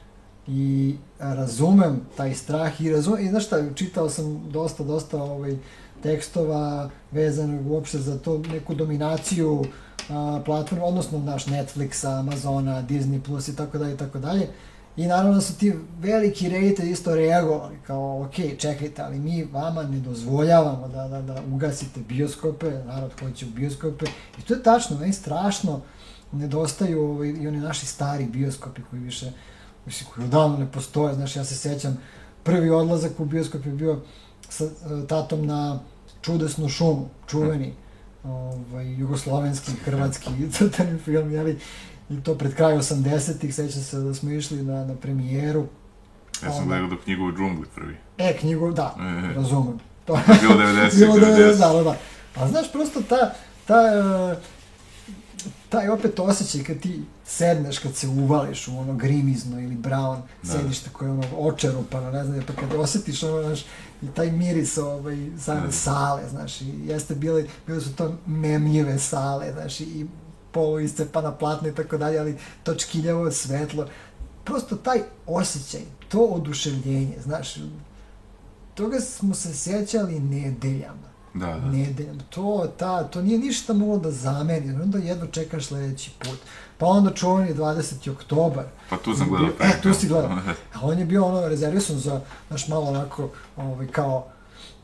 [0.47, 5.59] i razumem taj strah i razumem, i znaš šta, čitao sam dosta, dosta ovaj,
[6.03, 9.65] tekstova vezanog uopšte za to neku dominaciju
[10.11, 14.49] a, platforma, odnosno naš Netflixa, Amazona, Disney Plus i tako dalje i tako dalje.
[14.97, 19.83] I naravno da su ti veliki reditelji isto reagovali, kao, ok, čekajte, ali mi vama
[19.83, 24.05] ne dozvoljavamo da, da, da ugasite bioskope, narod hoće u bioskope.
[24.39, 25.81] I to je tačno, meni strašno
[26.33, 29.33] nedostaju ovaj, i oni naši stari bioskopi koji više,
[29.87, 31.15] mislim, koji odavno ne postoje.
[31.15, 31.99] Znaš, ja se sećam,
[32.43, 34.01] prvi odlazak u bioskop je bio
[34.49, 34.69] sa e,
[35.09, 35.81] tatom na
[36.23, 37.75] čudesnu šumu, čuveni,
[38.25, 41.59] ovaj, jugoslovenski, hrvatski crtani film, jeli,
[42.11, 45.67] i to pred kraj 80-ih, sećam se da smo išli na, na premijeru.
[46.43, 47.97] Ja sam Onda- gledao knjigu u džungli prvi.
[48.19, 49.35] E, knjigu, da, E, e.
[49.35, 49.79] razumem.
[50.07, 51.59] To Bilo 90, bilo 90, 90.
[51.59, 51.97] da, da, da.
[52.35, 53.35] Pa znaš, prosto ta,
[53.67, 54.37] ta, e,
[55.69, 60.53] taj opet osjećaj kad ti sedneš, kad se uvališ u ono grimizno ili brown Da.
[60.53, 63.65] sedište koje je ono očerupano, ne znam, pa kad osjetiš ono, znaš,
[64.03, 65.73] i taj miris ovaj, same Da.
[65.73, 70.07] sale, znaš, i jeste bile, bile su to memljive sale, znaš, i, i
[70.53, 73.89] polu iscepana platna i tako dalje, ali to čkiljavo svetlo,
[74.45, 77.55] prosto taj osjećaj, to oduševljenje, znaš,
[78.75, 81.71] toga smo se sjećali nedeljama Da, da.
[81.71, 82.19] nedeljom.
[82.31, 86.39] To, ta, to nije ništa moglo da zameni, onda jedno čekaš sledeći put.
[86.79, 88.11] Pa onda čuveni 20.
[88.13, 88.65] oktobar.
[88.91, 90.31] Pa tu sam gledao E, tu si gledao.
[90.75, 94.27] A on je bio ono rezervisan za, znaš, malo onako, ovaj, kao,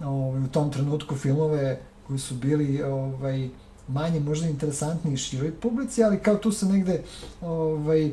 [0.01, 3.49] ovaj, u tom trenutku filmove koji su bili, ovaj,
[3.89, 7.03] manje možda interesantni i široj publici, ali kao tu se negde,
[7.41, 8.13] ovaj,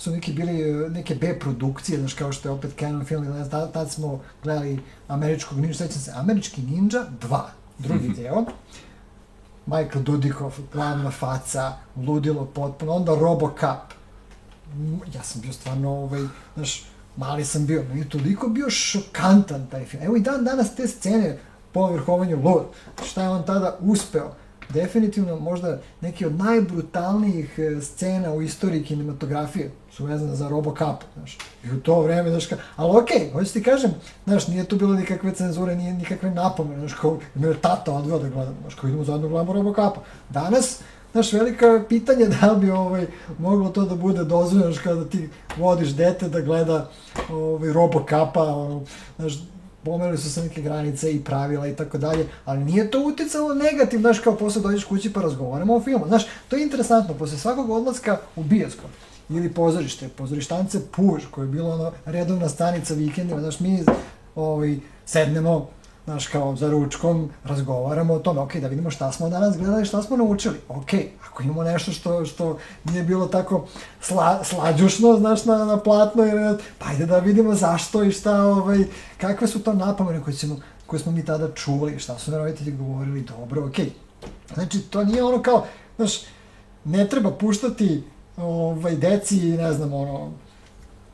[0.00, 3.30] su neki bili e, neke B produkcije, znaš, kao što je opet Canon film, ne
[3.30, 7.40] znam, tad, tad smo gledali američkog ninja, sećam se, američki ninja 2,
[7.78, 8.44] drugi deo,
[9.66, 13.92] Michael Dudikoff, glavna faca, ludilo potpuno, onda Robocop,
[15.14, 16.22] ja sam bio stvarno, ovaj,
[16.54, 16.84] znaš,
[17.16, 20.02] mali sam bio, meni je toliko bio šokantan taj film.
[20.02, 21.38] Evo i dan danas te scene
[21.72, 22.64] po vrhovanju lud,
[23.04, 24.34] šta je on tada uspeo,
[24.68, 31.38] definitivno možda neki od najbrutalnijih e, scena u istoriji kinematografije su vezane za Robocop, znaš,
[31.64, 33.90] i u to vreme, znaš, ka, ali okej, hoću ti kažem,
[34.24, 38.18] znaš, nije tu bilo nikakve cenzure, nije nikakve napomene, znaš, kao, me je tata odveo
[38.18, 40.00] da gledam, znaš, kao idemo zajedno gledamo Robocopa.
[40.30, 40.80] Danas,
[41.12, 43.06] Znaš, veliko je pitanje da li bi ovaj,
[43.38, 46.90] moglo to da bude dozvoljeno, znaš, kada ti vodiš dete da gleda
[47.30, 48.82] ovaj, Robocapa, ono,
[49.18, 49.38] znaš,
[49.84, 54.02] pomerili su se neke granice i pravila i tako dalje, ali nije to uticalo negativno,
[54.02, 56.06] znaš, kao posle dođeš kući pa razgovaramo o filmu.
[56.06, 58.90] Znaš, to je interesantno, posle svakog odlaska u bioskop
[59.30, 63.84] ili pozorište, pozorištance Puž, koje je bilo ono redovna stanica vikendima, znaš, mi
[64.34, 65.68] ovaj, sednemo,
[66.04, 70.02] znaš, kao za ručkom, razgovaramo o tome, ok, da vidimo šta smo danas gledali, šta
[70.02, 70.90] smo naučili, ok,
[71.26, 73.66] ako imamo nešto što, što nije bilo tako
[74.00, 78.78] sla, slađušno, znaš, na, na platno, ili, pa ajde da vidimo zašto i šta, ovaj,
[79.18, 83.22] kakve su to napomene koje, ćemo, koje smo mi tada čuli, šta su roditelji govorili,
[83.22, 83.76] dobro, ok.
[84.54, 85.66] Znači, to nije ono kao,
[85.96, 86.20] znaš,
[86.84, 88.02] ne treba puštati
[88.42, 90.32] ovaj, deci, ne znam, ono,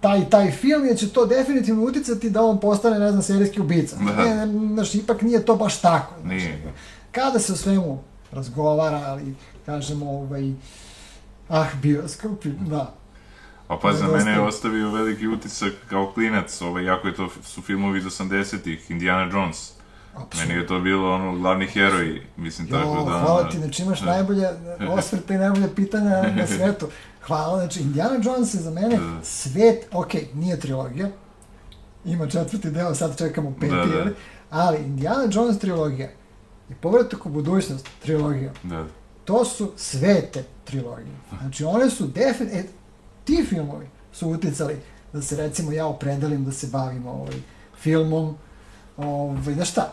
[0.01, 3.97] taj taj film, jer će to definitivno uticati da on postane, ne znam, serijski ubica.
[3.97, 4.25] Da.
[4.25, 6.15] Ne, ne, znaš, ipak nije to baš tako.
[6.21, 6.75] Znaš, Nije.
[7.13, 9.35] Kada se o svemu razgovara, ali,
[9.67, 10.53] kažemo, ovaj,
[11.49, 12.95] ah, bioskopi, da.
[13.69, 17.63] A pa za mene je ostavio veliki utisak kao klinac, ovaj, jako je to su
[17.63, 19.73] filmovi iz 80-ih, Indiana Jones.
[20.15, 20.41] Apsolutno.
[20.41, 23.19] Meni je to bilo ono glavni heroj, mislim Jo, tako da...
[23.19, 24.07] hvala ti, znači imaš Da.
[24.07, 24.49] najbolje
[24.89, 26.89] osvrte i najbolje pitanja na svetu.
[27.27, 29.25] Hvala, znači Indiana Jones je za mene Da.
[29.25, 31.09] svet, ok, nije trilogija,
[32.05, 34.11] ima četvrti deo, sad čekamo peti, Da, da.
[34.51, 36.09] ali Indiana Jones trilogija
[36.71, 38.85] i Povratak u budućnost trilogija, Da,
[39.25, 41.17] to su svete trilogije.
[41.41, 42.65] Znači one su definitivno, e,
[43.25, 44.77] ti filmovi su uticali
[45.13, 47.37] da se recimo ja opredelim da se bavim ovaj,
[47.79, 48.35] filmom,
[48.97, 49.93] ovaj, znaš šta,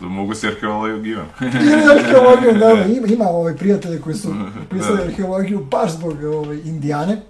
[0.00, 1.26] da mogu se arheologijom.
[1.40, 4.34] Ili arheologiju, da, da, ima, ima ovaj prijatelje koji su
[4.70, 5.04] pisali Da.
[5.04, 7.22] arheologiju baš zbog ovaj, Indijane,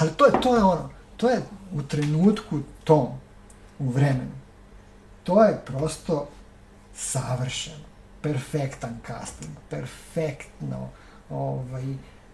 [0.00, 1.42] ali to je, to je ono, to je
[1.72, 3.06] u trenutku tom,
[3.78, 4.30] u vremenu,
[5.24, 6.28] to je prosto
[6.94, 7.84] savršeno,
[8.20, 10.88] perfektan casting, perfektno
[11.30, 11.84] ovaj,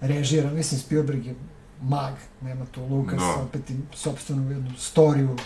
[0.01, 1.35] režiran, mislim Spielberg je
[1.83, 3.43] mag, nema tu Lukas, Da.
[3.43, 5.37] opet im sobstvenu jednu storiju,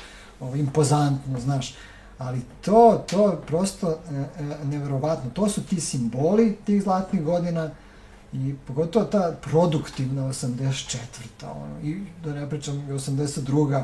[0.40, 1.74] ovaj, impozantno, znaš,
[2.18, 5.30] Ali to, to je prosto e, e, neverovatno.
[5.30, 7.70] To su ti simboli tih zlatnih godina
[8.32, 10.96] i pogotovo ta produktivna 84.
[11.42, 13.82] Ono, I da ne pričam i 82.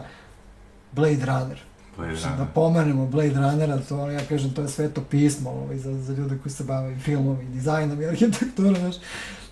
[0.93, 1.61] Blade Runner.
[1.97, 2.47] Blade Da Runner.
[2.55, 6.39] pomenemo Blade Runnera, to ono, ja kažem, to je sveto pismo ovaj, za, za ljude
[6.39, 8.95] koji se bave filmom i dizajnom i arhitekturom, znaš,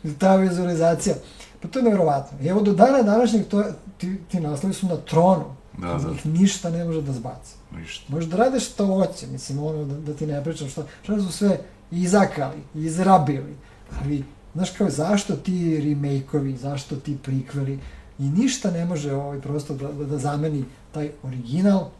[0.05, 1.15] i ta vizualizacija.
[1.63, 2.39] Pa to je nevjerovatno.
[2.43, 3.65] I evo do dana današnjeg to,
[3.99, 5.45] ti, ti naslovi su na tronu.
[5.79, 6.11] Da, da.
[6.11, 7.60] njih ništa ne može da zbaci.
[7.77, 8.05] Ništa.
[8.09, 11.33] Možeš da radiš što hoće, mislim, ono, da, da ti ne pričam šta, šta su
[11.33, 11.61] sve
[11.91, 13.55] izakali, izrabili,
[14.01, 17.79] ali, znaš kao, zašto ti remake-ovi, zašto ti prikveli,
[18.19, 21.91] i ništa ne može ovaj, prosto da, da, da zameni taj original,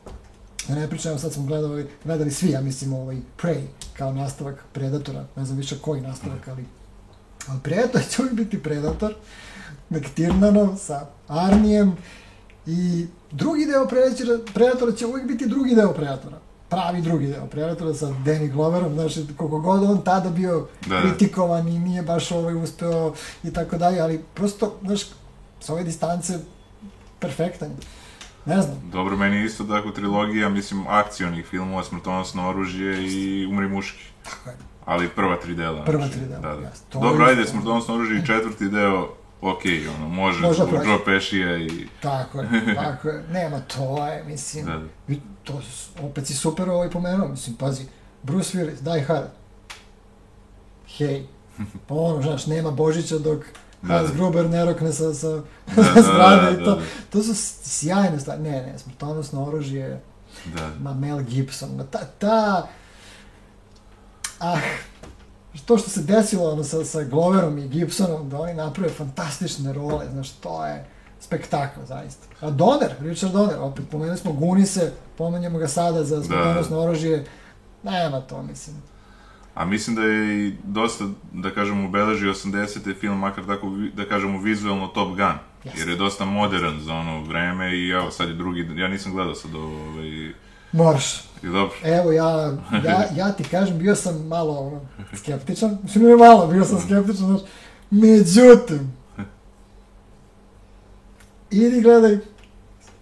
[0.69, 3.63] da ne pričam, sad smo gledali, gledali svi, ja mislim, ovaj Prey,
[3.97, 6.65] kao nastavak Predatora, ne znam više koji nastavak, ali,
[7.49, 9.15] ali Predator će uvijek biti Predator,
[9.91, 11.97] McTiernanov sa Arnijem,
[12.73, 16.37] i drugi deo Predatora, Predatora će uvijek biti drugi deo Predatora.
[16.69, 21.01] Pravi drugi deo Predatora sa Danny Gloverom, znači koliko god on tada bio Da, da.
[21.03, 23.13] kritikovan i nije baš ovaj uspeo
[23.45, 25.01] i tako dalje, ali prosto, znaš,
[25.61, 26.39] sa ove distance
[27.19, 27.69] perfektan.
[28.47, 33.69] Ne znam, Dobro, meni je isto tako trilogija, mislim, akcionih filmova, Smrtonosno oružje i Umri
[33.69, 34.03] muški.
[34.25, 34.57] tako je.
[34.85, 35.85] Ali prva tri dela.
[35.85, 36.63] Prva znači, tri dela, Da, da.
[36.63, 37.01] jasno.
[37.01, 39.09] Dobro, ajde, Smrtonosno oružje i četvrti deo,
[39.43, 39.61] ok,
[39.97, 40.89] ono, može, Može zbog proći.
[40.89, 41.87] Joe Pešija i...
[42.03, 42.49] Tako je,
[42.85, 43.25] tako je.
[43.31, 45.15] Nema, to je, mislim, Da, da.
[45.45, 45.61] to
[46.03, 47.85] opet si super ovaj pomenuo, mislim, pazi,
[48.23, 49.29] Bruce Willis, Die Hard,
[50.99, 51.27] hej,
[51.87, 53.45] pa ono, znaš, nema Božića dok
[53.83, 54.15] Da, Hans da.
[54.15, 55.29] Gruber ne rokne sa, sa,
[55.77, 56.75] Da, sa da, strane da, i to.
[56.75, 56.81] da,
[57.11, 57.35] To su
[57.65, 58.43] sjajne stvari.
[58.43, 60.01] Ne, ne, smrtonosno oružje,
[60.55, 62.69] Da, ma Mel Gibson, ma ta, ta,
[64.39, 64.59] ah,
[65.59, 70.07] to što se desilo ono, sa, sa Gloverom i Gibsonom, da oni naprave fantastične role,
[70.13, 70.87] znaš, to je
[71.21, 72.27] spektakl, zaista.
[72.41, 77.27] A Donner, Richard Donner, opet pomenuli smo Gunise, pomenjamo ga sada za smrtonosno oružje,
[77.83, 78.77] nema to, mislim.
[79.55, 83.01] A mislim da je i dosta, da kažemo, obeležio 80.
[83.01, 85.35] film, makar tako, da kažemo, vizualno Top Gun.
[85.65, 85.81] Jeste.
[85.81, 89.35] Jer je dosta modern za ono vreme i evo, sad je drugi, ja nisam gledao
[89.35, 90.03] sad ovo,
[90.73, 91.25] ovaj, i Moraš.
[91.43, 91.77] dobro.
[91.85, 92.57] Evo, ja,
[92.89, 94.81] ja, ja ti kažem, bio sam malo ono,
[95.17, 97.41] skeptičan, mislim ne malo, bio sam skeptičan, znaš,
[97.91, 98.93] međutim,
[101.51, 102.19] idi gledaj,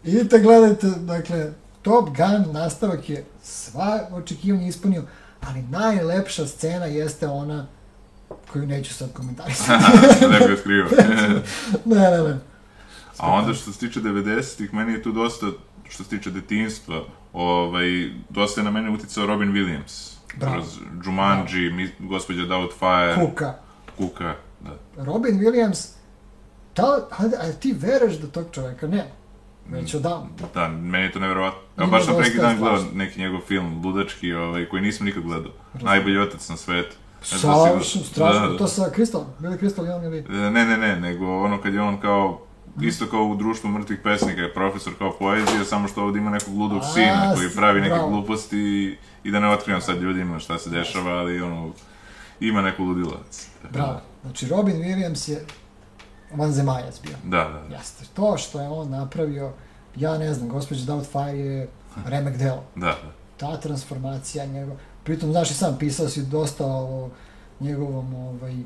[0.04, 1.52] idite gledajte, dakle,
[1.82, 5.02] Top Gun nastavak je sva očekivanja ispunio,
[5.40, 7.66] ali najlepša scena jeste ona
[8.52, 9.70] koju neću sad komentarisati.
[10.32, 10.86] ne bih otkrio.
[11.94, 12.38] ne, ne, ne.
[13.18, 15.46] A onda što se tiče 90-ih, meni je tu dosta,
[15.88, 20.16] što se tiče detinjstva, ovaj, dosta je na mene uticao Robin Williams.
[20.36, 20.54] Bravo.
[20.54, 23.54] Kroz Jumanji, mi, gospođa Doubtfire, Kuka.
[23.96, 25.04] Kuka, da.
[25.04, 25.88] Robin Williams,
[26.76, 29.18] da, a, a ti veruješ da tog čoveka nema?
[29.70, 30.28] Već odavno.
[30.54, 31.60] Da, meni je to nevjerovatno.
[31.78, 35.52] Ja baš sam dosta dan gledao neki njegov film, ludački, ovaj, koji nisam nikad gledao.
[35.80, 36.96] Najbolji otac na svetu.
[37.20, 38.40] Da Savršeno, strašno.
[38.40, 38.58] Da, da.
[38.58, 39.26] To sa Kristalom.
[39.38, 40.24] Bili Kristal on ili...
[40.28, 42.40] Ne, ne, ne, nego ono kad je on kao,
[42.82, 46.54] isto kao u društvu mrtvih pesnika je profesor kao poezije, samo što ovdje ima nekog
[46.54, 51.10] ludog sina koji pravi neke gluposti i, da ne otkrivam sad ljudima šta se dešava,
[51.10, 51.72] ali ono,
[52.40, 53.20] ima neku ludila.
[53.70, 54.00] Bravo.
[54.22, 55.44] Znači, Robin Williams je
[56.34, 57.16] vanzemaljac bio.
[57.24, 57.76] Da, da, da.
[57.76, 58.04] Jeste.
[58.14, 59.52] To što je on napravio,
[59.96, 61.68] ja ne znam, gospođa Doubtfire je
[62.06, 62.64] remek delo.
[62.74, 63.12] Da, da.
[63.36, 64.76] Ta transformacija njegov...
[65.04, 67.10] Pritom, znaš i sam, pisao si dosta o
[67.60, 68.56] njegovom ovaj,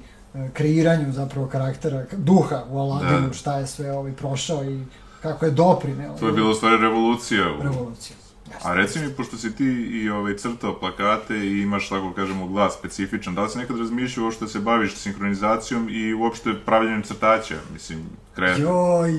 [0.52, 3.32] kreiranju zapravo karaktera, duha u Aladinu, Da.
[3.34, 4.84] šta je sve ovaj prošao i
[5.22, 6.16] kako je doprineo.
[6.18, 7.44] To je bila stvari revolucija.
[7.58, 7.62] U...
[7.62, 8.16] revolucija.
[8.46, 8.68] Jeste.
[8.68, 12.74] A reci mi, pošto si ti i ovaj, crtao plakate i imaš, tako kažemo, glas
[12.74, 17.98] specifičan, da li si nekad razmišljao što se baviš sinhronizacijom i uopšte pravljenjem crtaća, mislim,
[18.34, 18.70] kreativno?
[18.70, 19.12] Joj,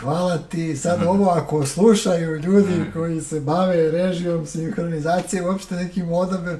[0.00, 0.76] hvala ti.
[0.76, 6.56] Sad ovo ako slušaju ljudi koji se bave režijom, sinhronizacije, uopšte nekim odabir,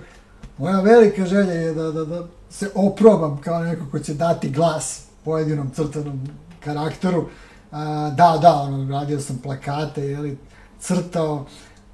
[0.58, 5.04] moja velika želja je da, da, da se oprobam kao neko ko će dati glas
[5.24, 6.20] pojedinom crtanom
[6.60, 7.24] karakteru.
[7.72, 10.38] A, da, da, ono, radio sam plakate, jeli,
[10.80, 11.46] crtao.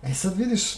[0.02, 0.74] E sad vidiš,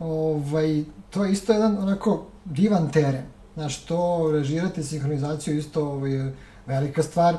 [0.00, 3.24] ovaj, to je isto jedan onako divan teren.
[3.54, 6.32] Znaš, to režirati sinhronizaciju isto ovaj,
[6.66, 7.36] velika stvar.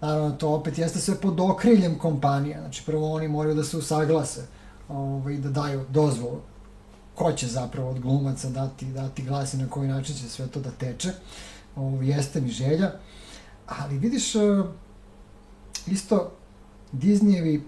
[0.00, 2.60] Naravno, to opet jeste sve pod okriljem kompanija.
[2.60, 4.46] Znači, prvo oni moraju da se usaglase
[4.88, 6.40] ovaj, da daju dozvolu
[7.14, 10.60] ko će zapravo od glumaca dati, dati glas i na koji način će sve to
[10.60, 11.12] da teče.
[11.76, 12.92] Ovo, jeste mi želja.
[13.66, 14.38] Ali vidiš, e,
[15.86, 16.32] isto
[16.92, 17.60] Disneyevi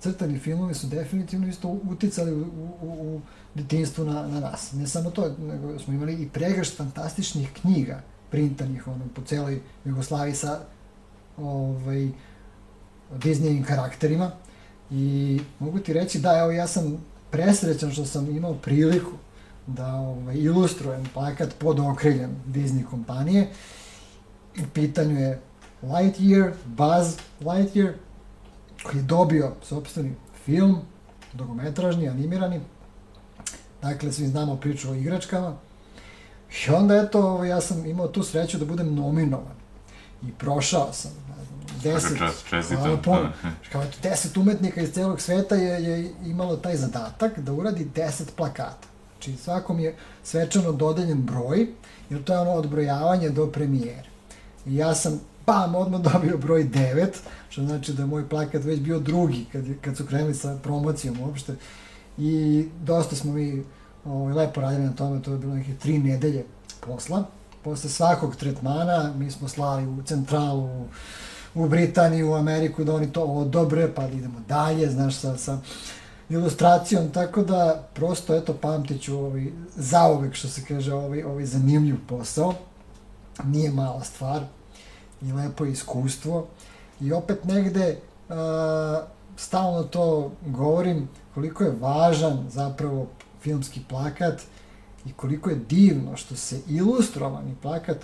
[0.00, 2.44] crtani filmovi su definitivno isto uticali u,
[2.82, 3.20] u, u,
[3.54, 4.72] detinstvu na, na nas.
[4.72, 10.34] Ne samo to, nego smo imali i pregršt fantastičnih knjiga printanih ono, po celoj Jugoslaviji
[10.34, 10.60] sa
[11.36, 12.08] ovaj,
[13.12, 14.30] Disneyevim karakterima.
[14.90, 19.10] I mogu ti reći da, evo ja sam presrećan što sam imao priliku
[19.66, 23.48] da ovaj, ilustrujem plakat pod okriljem Disney kompanije.
[24.58, 25.40] U pitanju je
[25.82, 27.92] Lightyear, Buzz Lightyear,
[28.82, 30.14] koji je dobio sobstveni
[30.44, 30.78] film,
[31.32, 32.60] dokumentražni, animirani.
[33.82, 35.56] Dakle, svi znamo priču o igračkama.
[36.50, 39.57] I onda, eto, ja sam imao tu sreću da budem nominovan.
[40.22, 42.18] I prošao sam, ne znam, deset,
[42.50, 42.82] čestitam.
[42.82, 43.32] hvala puno.
[43.72, 48.36] Kao eto, deset umetnika iz celog sveta je, je imalo taj zadatak da uradi deset
[48.36, 48.88] plakata.
[49.12, 51.66] Znači, svakom je svečano dodeljen broj,
[52.10, 54.08] jer to je ono odbrojavanje do premijere.
[54.66, 57.06] I ja sam, bam, odmah dobio broj 9,
[57.48, 61.20] što znači da je moj plakat već bio drugi kad, kad su krenuli sa promocijom
[61.20, 61.54] uopšte.
[62.18, 63.64] I dosta smo mi
[64.04, 66.44] ovaj, lepo radili na tome, to je bilo neke tri nedelje
[66.80, 67.24] posla.
[67.68, 70.86] Posle svakog tretmana mi smo slali u centralu,
[71.54, 75.58] u Britaniju, u Ameriku, da oni to odobre, pa da idemo dalje, znaš, sa, sa
[76.28, 79.46] ilustracijom, tako da prosto, eto, pamtit ću ovaj,
[79.76, 82.54] zauvek, što se kaže, ovaj, ovaj zanimljiv posao.
[83.44, 84.42] Nije mala stvar
[85.22, 86.46] i lepo iskustvo.
[87.00, 87.98] I opet negde,
[88.28, 88.34] uh,
[89.36, 93.06] stalno to govorim, koliko je važan zapravo
[93.40, 94.42] filmski plakat
[95.08, 97.96] i koliko je divno što se ilustrovani plakat,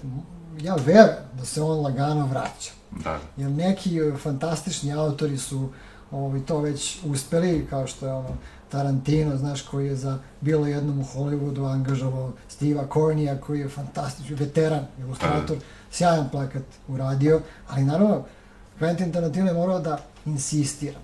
[0.60, 2.72] ja verujem da se on lagano vraća.
[3.04, 5.68] Da, Jer neki e, fantastični autori su
[6.10, 8.28] ovaj, to već uspeli, kao što je ono
[8.68, 14.36] Tarantino, znaš, koji je za bilo jednom u Hollywoodu angažovao Steve'a Cornija, koji je fantastični
[14.36, 15.56] veteran, ilustrator,
[15.90, 18.24] sjajan plakat uradio, ali naravno,
[18.80, 20.98] Quentin Tarantino je morao da insistira.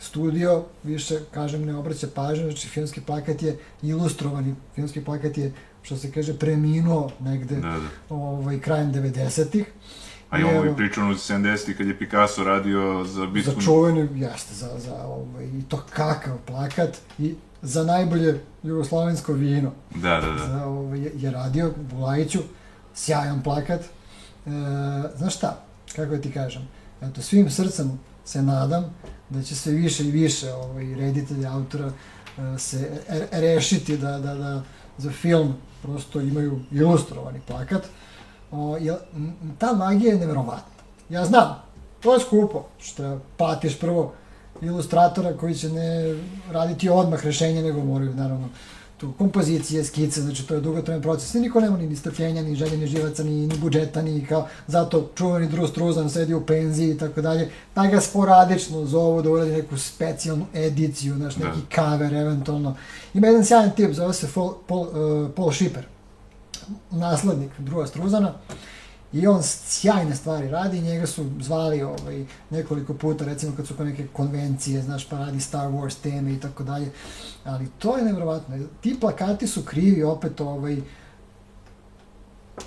[0.00, 5.96] Studio, više, kažem, ne obraća pažnju, znači filmski plakat je ilustrovani, filmski plakat je, što
[5.96, 8.14] se kaže, preminuo negde da, da.
[8.14, 9.66] ovaj, krajem 90-ih.
[10.30, 13.50] A imamo i priču ono iz 70 kad je Picasso radio za bitku...
[13.50, 19.72] Za čuveni, jeste, za, za ovaj, i to kakav plakat i za najbolje jugoslovensko vino.
[19.94, 20.46] Da, da, da.
[20.46, 22.38] Za, ovaj, je- je radio Bulajiću,
[22.94, 23.80] sjajan plakat.
[23.80, 24.50] E,
[25.16, 25.64] znaš šta,
[25.96, 26.68] kako da ti kažem,
[27.02, 28.84] eto, svim srcem se nadam
[29.30, 33.00] da će se više i više ovaj, reditelji, autora e, se
[33.32, 34.62] rešiti da, da, da
[34.98, 37.82] za film prosto imaju ilustrovani plakat.
[38.50, 38.96] O, jel,
[39.58, 40.82] ta magija je neverovatna.
[41.10, 41.62] Ja znam,
[42.00, 44.12] to je skupo, što platiš prvo
[44.62, 46.14] ilustratora koji će ne
[46.50, 48.48] raditi odmah rešenje, nego moraju, naravno,
[48.98, 51.34] tu kompozicije, skice, znači to je dugotrajan proces.
[51.34, 55.10] I niko nema ni strpljenja, ni želje, ni živaca, ni, ni budžeta, ni kao, zato
[55.14, 59.50] čuveni Drew Struzan sedi u penziji i tako dalje, pa ga sporadično zovu da uradi
[59.52, 61.48] neku specijalnu ediciju, znaš, Da.
[61.48, 62.76] neki cover eventualno.
[63.14, 65.86] Ima jedan sjajan tip, zove se Paul, Paul, uh, Paul Schipper,
[66.90, 68.34] naslednik Drewa Struzana,
[69.12, 73.86] I on sjajne stvari radi, njega su zvali ovaj, nekoliko puta, recimo kad su kao
[73.86, 76.90] neke konvencije, znaš, pa radi Star Wars teme i tako dalje.
[77.44, 78.58] Ali to je nevjerovatno.
[78.80, 80.76] Ti plakati su krivi opet ovaj,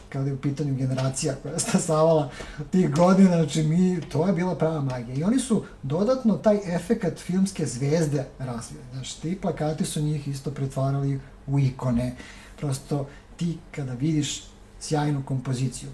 [0.10, 2.30] kada je u pitanju generacija koja je stasavala
[2.72, 5.16] tih godina, znači mi, to je bila prava magija.
[5.16, 8.84] I oni su dodatno taj efekat filmske zvezde razvili.
[8.94, 12.16] Znači, ti plakati su njih isto pretvarali u ikone.
[12.58, 14.44] Prosto ti kada vidiš
[14.80, 15.90] sjajnu kompoziciju,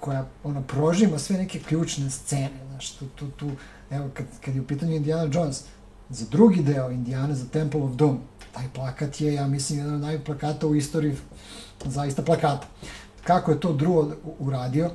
[0.00, 3.50] koja ona prožima sve neke ključne scene, znaš, tu, tu, tu,
[3.90, 5.62] evo, kad, kad je u pitanju Indiana Jones,
[6.08, 8.18] za drugi deo Indiana, za Temple of Doom,
[8.52, 11.16] taj plakat je, ja mislim, jedan od najboljih plakata u istoriji,
[11.84, 12.66] zaista plakata.
[13.24, 14.90] Kako je to drugo uradio,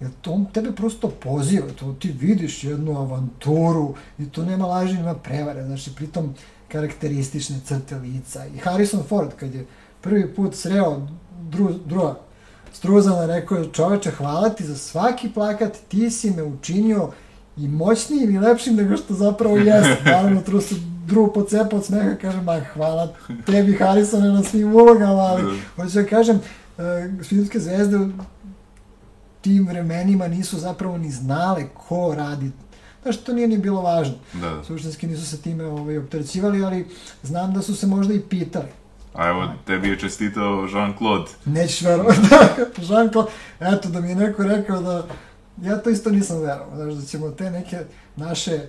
[0.00, 5.14] jer to tebe prosto poziva, to ti vidiš jednu avanturu i to nema laži, nema
[5.14, 6.34] prevare, znači pritom
[6.68, 8.46] karakteristične crte lica.
[8.46, 9.66] I Harrison Ford, kad je
[10.00, 11.06] prvi put sreo
[11.50, 12.29] dru, druga
[12.72, 17.10] Struzana, rekao je, čoveče, hvala ti za svaki plakat, ti si me učinio
[17.56, 19.96] i moćnijim i lepšim nego što zapravo jeste.
[20.04, 20.74] Naravno, tu se
[21.06, 23.14] drugo pocepa od smeha, kaže, ma hvala
[23.46, 25.42] tebi Harrisone na svim ulogama, ali
[25.76, 28.10] hoću da kažem, uh, filmske zvezde u
[29.40, 32.50] tim vremenima nisu zapravo ni znale ko radi
[33.02, 34.14] Znaš, to nije ni bilo važno.
[34.32, 34.64] Da, da.
[34.64, 36.86] Suštinski nisu se time ovaj, opterećivali, ali
[37.22, 38.68] znam da su se možda i pitali.
[39.14, 41.28] A evo, tebi je čestitao Jean-Claude.
[41.44, 43.28] Nećeš verovati, da, Jean-Claude,
[43.60, 45.06] eto da mi je neko rekao da,
[45.62, 47.78] ja to isto nisam verovao, znaš, da ćemo te neke
[48.16, 48.60] naše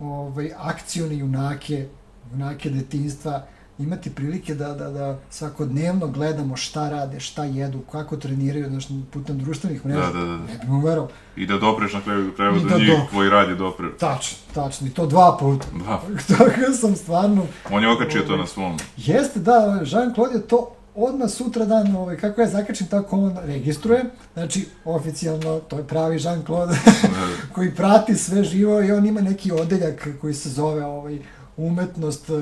[0.00, 1.88] ovaj, akcione junake,
[2.32, 3.46] junake detinstva,
[3.78, 9.38] imati prilike da, da, da svakodnevno gledamo šta rade, šta jedu, kako treniraju, znaš, putem
[9.38, 10.00] društvenih mreža.
[10.00, 10.36] Da, da, da.
[10.36, 11.10] Ne bi mu verovao.
[11.36, 13.86] I da dopreš na kraju krajeva I do da njih, do- tvoj rad je dopre.
[13.98, 15.66] Tačno, tačno, i to dva puta.
[15.86, 16.02] Da.
[16.36, 17.46] Toga sam stvarno...
[17.70, 18.76] On je okačio to na svom.
[18.96, 24.04] Jeste, da, Jean-Claude je to odmah sutra dan, ovaj, kako ja zakačim, tako on registruje.
[24.34, 29.52] Znači, oficijalno, to je pravi Jean-Claude Da, koji prati sve živo i on ima neki
[29.52, 31.18] odeljak koji se zove ovaj,
[31.56, 32.32] umetnost e,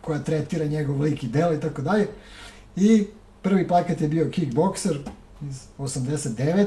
[0.00, 2.08] koja tretira njegov lik i delo i tako dalje.
[2.76, 3.06] I
[3.42, 4.98] prvi plakat je bio Kickboxer
[5.48, 6.66] iz 89.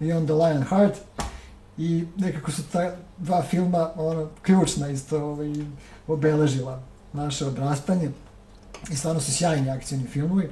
[0.00, 0.94] i onda Lionheart
[1.78, 5.52] i nekako su ta dva filma ono, ključna isto ovaj,
[6.06, 6.82] obeležila
[7.12, 8.10] naše odrastanje
[8.90, 10.50] i stvarno su sjajni akcijni filmovi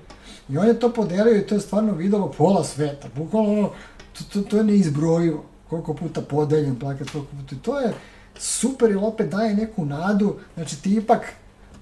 [0.48, 3.70] i on je to podelio i to je stvarno videlo pola sveta, bukvalno ono,
[4.12, 7.92] to, to, to je neizbrojivo koliko puta podeljen plakat, koliko puta to je
[8.38, 11.20] super i opet daje neku nadu, znači ti ipak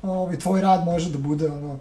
[0.02, 1.78] ovaj, tvoj rad može da bude ono,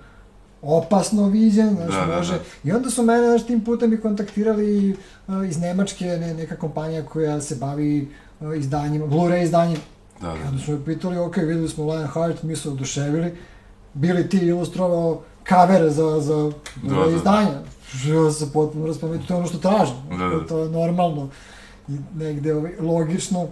[0.62, 2.34] opasno viđen, znaš, Da, da, može.
[2.34, 2.40] da.
[2.64, 4.98] I onda su mene, znaš, tim putem i kontaktirali
[5.28, 8.08] uh, iz Nemačke, ne, neka kompanija koja se bavi
[8.40, 9.82] uh, izdanjima, Blu-ray izdanjima.
[10.22, 10.48] Da, I da.
[10.50, 13.38] onda su me pitali, ok, videli smo Lionheart, mi se oduševili,
[13.94, 16.52] bili ti ilustrovao kavere za, za
[16.84, 17.16] Da, da.
[17.16, 17.62] izdanja.
[18.06, 20.48] Ja se potpuno raspametio, to je ono što tražim, Da, da.
[20.48, 21.30] to je normalno
[21.88, 23.48] i negde ovaj, logično.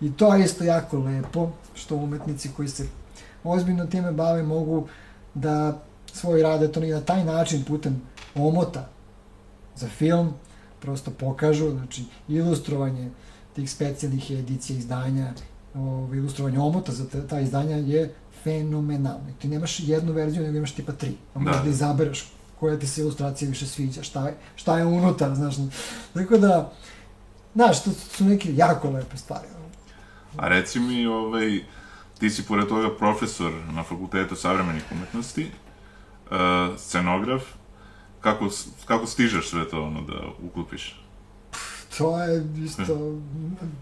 [0.00, 2.86] I to je isto jako lepo, što umetnici koji se
[3.44, 4.88] ozbiljno time bave mogu
[5.34, 5.78] da
[6.12, 8.02] svoj rad, eto, i na taj način putem
[8.34, 8.88] omota
[9.76, 10.34] za film,
[10.80, 13.10] prosto pokažu, znači, ilustrovanje
[13.54, 15.32] tih specijalnih edicija, izdanja,
[15.74, 19.26] ovo, ilustrovanje omota za te, ta izdanja je fenomenalno.
[19.38, 21.14] Ti nemaš jednu verziju, nego imaš tipa tri.
[21.34, 21.40] Da.
[21.40, 25.54] možeš da izabereš koja ti se ilustracija više sviđa, šta je, šta je unutar, znaš.
[26.14, 26.72] Tako da,
[27.54, 29.48] znaš, to su neke jako lepe stvari.
[30.38, 31.60] A reci mi, ovaj,
[32.18, 35.50] ti si pored toga profesor na Fakultetu savremenih umetnosti,
[36.30, 37.42] uh, scenograf,
[38.20, 38.48] kako,
[38.84, 41.02] kako stižeš sve to ono da uklopiš?
[41.98, 43.18] To je isto,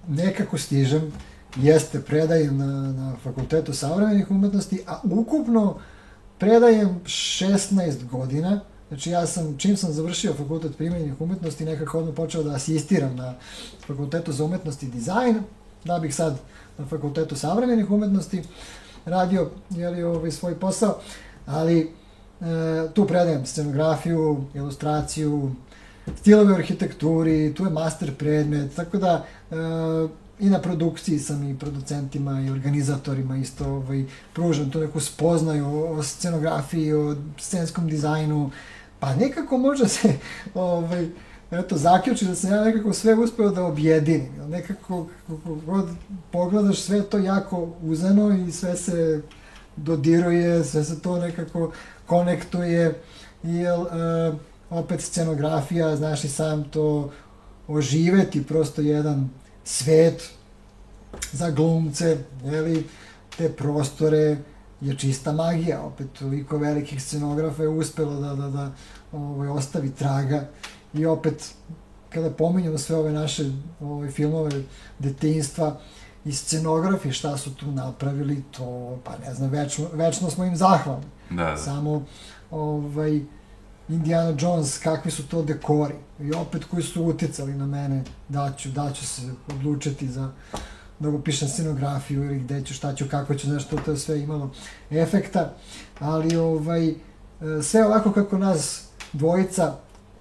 [0.09, 1.13] nekako stižem,
[1.57, 5.79] jeste predajem na, na Fakultetu savremenih umetnosti, a ukupno
[6.39, 12.43] predajem 16 godina, Znači ja sam, čim sam završio fakultet primenjenih umetnosti, nekako odmah počeo
[12.43, 13.35] da asistiram na
[13.87, 15.43] fakultetu za umetnost i dizajn,
[15.87, 16.39] da bih sad
[16.79, 18.43] na fakultetu savremenih umetnosti
[19.05, 20.99] radio jeli, ovaj, svoj posao,
[21.47, 21.87] ali e,
[22.95, 25.53] tu predajem scenografiju, ilustraciju,
[26.17, 29.57] stilove arhitekturi, tu je master predmet, tako da e,
[30.41, 35.99] i na produkciji sam i producentima i organizatorima isto ovaj, pružam tu neku spoznaju o,
[35.99, 38.51] o scenografiji, o scenskom dizajnu,
[39.01, 40.19] pa nekako može se
[40.55, 41.09] ovaj,
[41.51, 44.33] eto, zaključi da sam ja nekako sve uspeo da objedinim.
[44.49, 45.89] Nekako, kako god
[46.33, 49.23] pogledaš, sve to jako uzeno i sve se
[49.77, 51.73] dodiruje, sve se to nekako
[52.07, 53.01] konektuje.
[53.43, 54.33] Jel, e,
[54.71, 57.13] opet scenografija, znaš i sam to
[57.69, 59.31] oživeti prosto jedan
[59.65, 60.31] svet
[61.33, 62.87] za glumce, jeli,
[63.39, 64.37] te prostore
[64.81, 68.73] je čista magija, opet toliko velikih scenografa je uspelo da, da, da
[69.13, 70.49] ovaj, ostavi traga
[70.95, 71.55] i opet
[72.09, 73.45] kada pominjamo sve ove naše
[73.81, 74.51] ovaj, filmove
[74.99, 75.81] detinjstva
[76.25, 81.07] i scenografi šta su tu napravili, to pa ne znam, večno, večno smo im zahvalni.
[81.31, 81.57] Da, da.
[81.57, 82.05] Samo
[82.51, 83.21] ovaj,
[83.89, 88.69] Indiana Jones, kakvi su to dekori i opet koji su uticali na mene da ću,
[88.69, 90.31] da ću se odlučiti za
[90.99, 94.51] da upišem scenografiju ili gde ću, šta ću, kako ću, nešto to je sve imalo
[94.91, 95.53] efekta,
[95.99, 96.95] ali ovaj, e,
[97.63, 99.77] sve ovako kako nas dvojica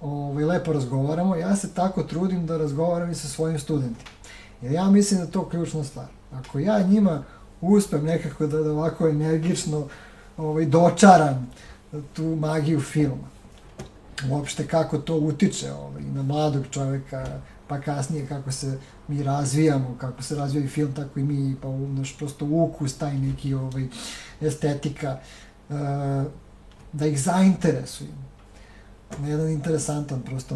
[0.06, 4.10] ovaj, lepo razgovaramo, ja se tako trudim da razgovaram i sa svojim studentima.
[4.62, 6.06] Jer ja mislim da je to ključna stvar.
[6.34, 7.24] Ako ja njima
[7.62, 9.88] uspem nekako da, da ovako energično
[10.38, 11.52] ovaj, dočaram
[12.14, 13.28] tu magiju filma,
[14.30, 17.26] uopšte kako to utiče ovaj, na mladog čoveka,
[17.68, 18.78] pa kasnije kako se
[19.08, 23.18] mi razvijamo, kako se razvija i film, tako i mi, pa naš prosto ukus, taj
[23.18, 23.88] neki ovaj,
[24.42, 25.20] estetika,
[25.70, 25.74] e,
[26.94, 28.35] da ih zainteresujem
[29.20, 30.56] na jedan interesantan prosto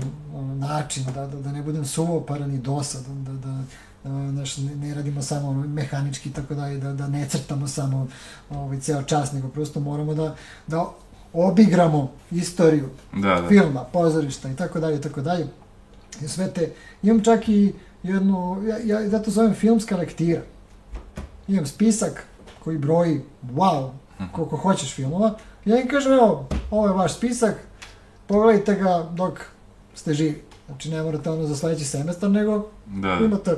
[0.55, 3.63] način, da, da, da ne budem suvoparan i dosadan, da, da,
[4.03, 8.07] da znaš, ne, ne radimo samo mehanički tako dalje, da, da ne crtamo samo
[8.49, 10.35] ovaj, ceo čas, nego prosto moramo da,
[10.67, 10.85] da
[11.33, 13.47] obigramo istoriju Da, da.
[13.47, 15.47] filma, pozorišta i tako dalje, tako dalje.
[16.21, 16.73] I sve te,
[17.03, 17.73] imam čak i
[18.03, 20.41] jednu, ja, ja zato zovem filmska lektira.
[21.47, 22.23] Imam spisak
[22.63, 23.21] koji broji,
[23.53, 23.89] wow,
[24.31, 25.37] koliko hoćeš filmova.
[25.65, 27.55] Ja im kažem, evo, ovo je vaš spisak,
[28.29, 29.39] pogledajte ga dok
[29.95, 30.41] ste živi.
[30.67, 33.25] Znači, ne morate ono za sledeći semestar, nego Da, da.
[33.25, 33.55] imate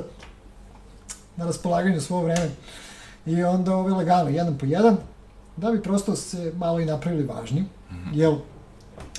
[1.36, 2.50] na raspolaganju svo vreme.
[3.26, 4.96] I onda ove lagano, jedan po jedan,
[5.56, 7.64] da bi prosto se malo i napravili važni,
[8.12, 8.34] jer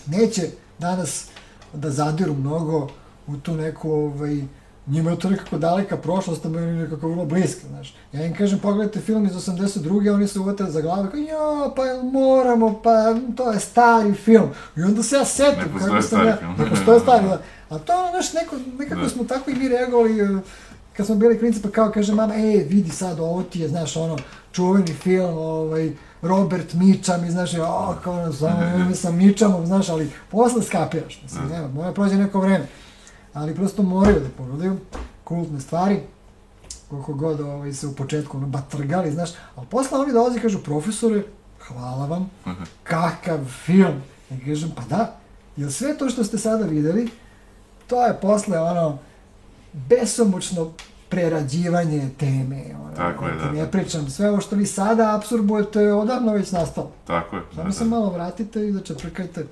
[0.05, 0.41] neće
[0.79, 1.27] danas
[1.73, 2.89] da zadiru mnogo
[3.27, 4.41] u tu neku, ovaj,
[4.87, 7.95] njima je to nekako daleka prošlost, a meni nekako vrlo bliska, znaš.
[8.13, 10.13] Ja im kažem, pogledajte film iz 82.
[10.13, 12.91] oni se uvate za glavu, kao, ja, pa jel moramo, pa
[13.35, 14.49] to je stari film.
[14.77, 16.55] I onda se ja setim, Ne kako sam ja, film.
[16.59, 17.41] ne postoje stari, da.
[17.69, 19.09] A to, znaš, neko, nekako Da.
[19.09, 20.39] smo tako i mi reagovali, eh,
[20.93, 23.97] kad smo bili klinici, pa kao kaže mama, ej, vidi sad, ovo ti je, znaš,
[23.97, 24.17] ono,
[24.51, 28.55] čuveni film, ovaj, Robert Mičam i znaš, o, kao ono, samo
[28.95, 32.67] sa Mičamom, znaš, ali posle skapiraš, mislim, nema, mora prođe neko vreme.
[33.33, 34.77] Ali prosto moraju da pogledaju
[35.23, 35.99] kultne stvari,
[36.89, 40.59] koliko god ovaj, se u početku ono, batrgali, znaš, ali posle oni dolazi i kažu,
[40.59, 41.23] profesore,
[41.67, 42.29] hvala vam,
[42.83, 44.01] kakav film.
[44.31, 45.15] I kažem, pa da,
[45.57, 47.09] jer sve to što ste sada videli,
[47.87, 48.97] to je posle ono,
[49.73, 50.71] besomučno
[51.09, 52.63] prerađivanje teme.
[52.83, 53.67] Ono, Tako je, ti da, Ne da.
[53.67, 56.91] pričam, sve ovo što vi sada absorbujete je odavno već nastalo.
[57.07, 57.41] Tako je.
[57.55, 57.89] Samo da, se da.
[57.89, 59.45] malo vratite i da čeprkajte.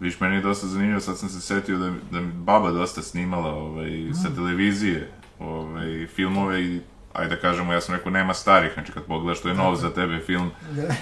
[0.00, 3.54] Viš, meni je dosta zanimljivo, sad sam se setio da, da mi baba dosta snimala
[3.54, 6.80] ovaj, sa televizije ovaj, filmove i
[7.12, 9.90] ajde da kažemo, ja sam rekao, nema starih, znači kad pogledaš, to je nov za
[9.90, 10.50] tebe film,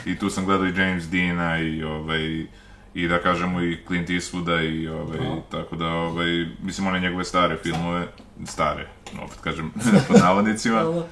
[0.06, 2.46] i tu sam gledao i James Deana i ovaj,
[2.94, 5.42] i da kažemo i Clint Eastwooda i ovaj, Bravo.
[5.50, 8.06] tako da, ovaj, mislim, one njegove stare filmove,
[8.46, 8.88] stare,
[9.22, 9.72] opet kažem,
[10.08, 11.04] pod navodnicima,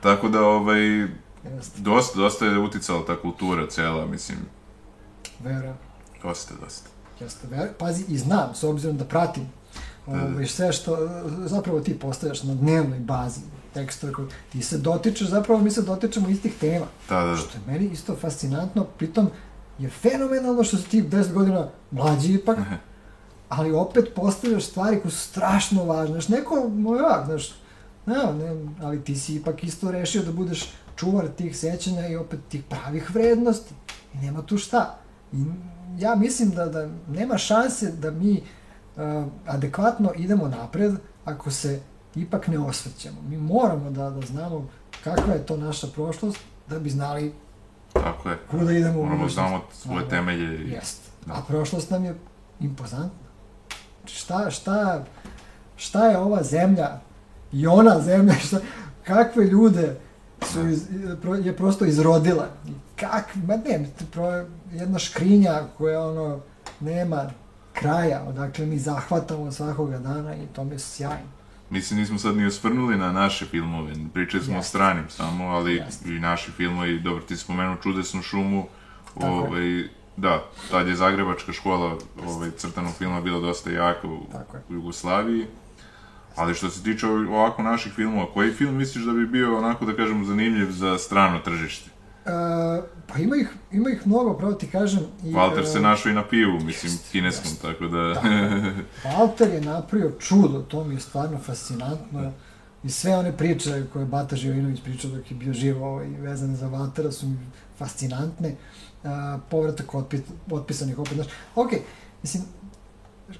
[0.00, 1.06] tako da, ovaj,
[1.76, 4.38] dosta, dosta je uticala ta kultura cela, mislim,
[5.40, 5.74] verujem.
[6.22, 6.95] dosta, dosta.
[7.20, 9.46] Jeste, ver- pazi, i znam, s obzirom da pratim
[10.06, 10.98] ovaj, sve što,
[11.38, 13.40] zapravo ti postavljaš na dnevnoj bazi
[13.74, 17.36] tekstove, koje- ti se dotičeš, zapravo mi se dotičemo istih tema, Da, da, da.
[17.36, 19.30] što je meni isto fascinantno, pritom
[19.78, 22.58] je fenomenalno što si ti 10 godina mlađi ipak,
[23.48, 27.54] ali opet postavljaš stvari koje su strašno važne, znaš, neko, no ja, znaš,
[28.06, 30.64] ne, ne, ali ti si ipak isto rešio da budeš
[30.96, 33.74] čuvar tih sećanja i opet tih pravih vrednosti,
[34.14, 34.98] i nema tu šta.
[35.32, 35.36] I
[35.96, 38.42] ja mislim da, da nema šanse da mi
[38.96, 39.02] uh,
[39.46, 40.94] adekvatno idemo napred
[41.24, 41.80] ako se
[42.14, 43.16] ipak ne osvrćemo.
[43.22, 44.68] Mi moramo da, da znamo
[45.04, 46.38] kakva je to naša prošlost
[46.68, 47.32] da bi znali
[47.92, 48.38] Tako je.
[48.50, 49.34] kuda idemo u Moramo budućnost.
[49.34, 50.10] znamo svoje Da, da.
[50.10, 50.58] temelje.
[50.58, 51.00] i- Jest.
[51.26, 51.32] Da.
[51.32, 52.14] A prošlost nam je
[52.60, 53.26] impozantna.
[54.00, 55.04] Znači, Šta, šta,
[55.76, 57.00] šta je ova zemlja
[57.52, 58.58] i ona zemlja, šta,
[59.04, 59.96] kakve ljude
[60.52, 60.82] su iz,
[61.44, 62.48] je prosto izrodila.
[62.68, 66.40] I Kak, ma ne, pro, jedna škrinja koja ono
[66.80, 67.30] nema
[67.72, 71.36] kraja, odakle mi zahvatamo svakoga dana i to mi je sjajno.
[71.70, 74.68] Mislim, nismo sad ni osvrnuli na naše filmove, pričali smo o Jeste.
[74.68, 76.08] stranim samo, ali Jeste.
[76.08, 78.66] i naši filmovi, dobro, ti spomenuo Čudesnu šumu,
[79.14, 84.16] ovaj, da, tad je Zagrebačka škola ovaj, crtanog filma bila dosta jaka u,
[84.68, 85.46] u Jugoslaviji,
[86.36, 89.96] ali što se tiče ovako naših filmova, koji film misliš da bi bio onako, da
[89.96, 91.90] kažem, zanimljiv za strano tržište?
[92.26, 92.30] E,
[93.06, 95.02] pa ima ih, ima ih mnogo, pravo ti kažem.
[95.24, 97.62] I, Walter e, se našao i na pivu, mislim, jest, kineskom, jest.
[97.62, 97.98] tako da...
[97.98, 98.74] Je.
[99.04, 102.32] Walter je napravio čudo, to mi je stvarno fascinantno.
[102.84, 106.56] I sve one priče koje je Bata Živinović pričao dok je bio živ ovaj, vezane
[106.56, 107.38] za Valtera su mi
[107.78, 108.56] fascinantne.
[109.04, 110.20] A, povratak otpis,
[110.50, 111.26] otpisanih opet, znaš.
[111.54, 111.70] Ok,
[112.22, 112.44] mislim,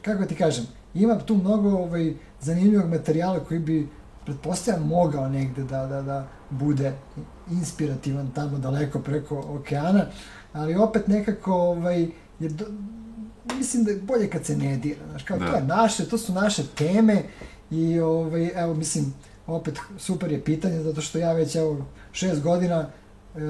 [0.03, 3.89] kako ti kažem, ima tu mnogo ovaj, zanimljivog materijala koji bi
[4.25, 6.93] pretpostavljam mogao negde da, da, da bude
[7.51, 10.07] inspirativan tamo daleko preko okeana,
[10.53, 12.07] ali opet nekako ovaj,
[12.41, 12.65] je do,
[13.59, 15.47] mislim da je bolje kad se ne dira, znaš, kao Da.
[15.47, 17.23] to je naše, to su naše teme
[17.71, 19.15] i ovaj, evo mislim,
[19.47, 23.41] opet super je pitanje zato što ja već evo šest godina e,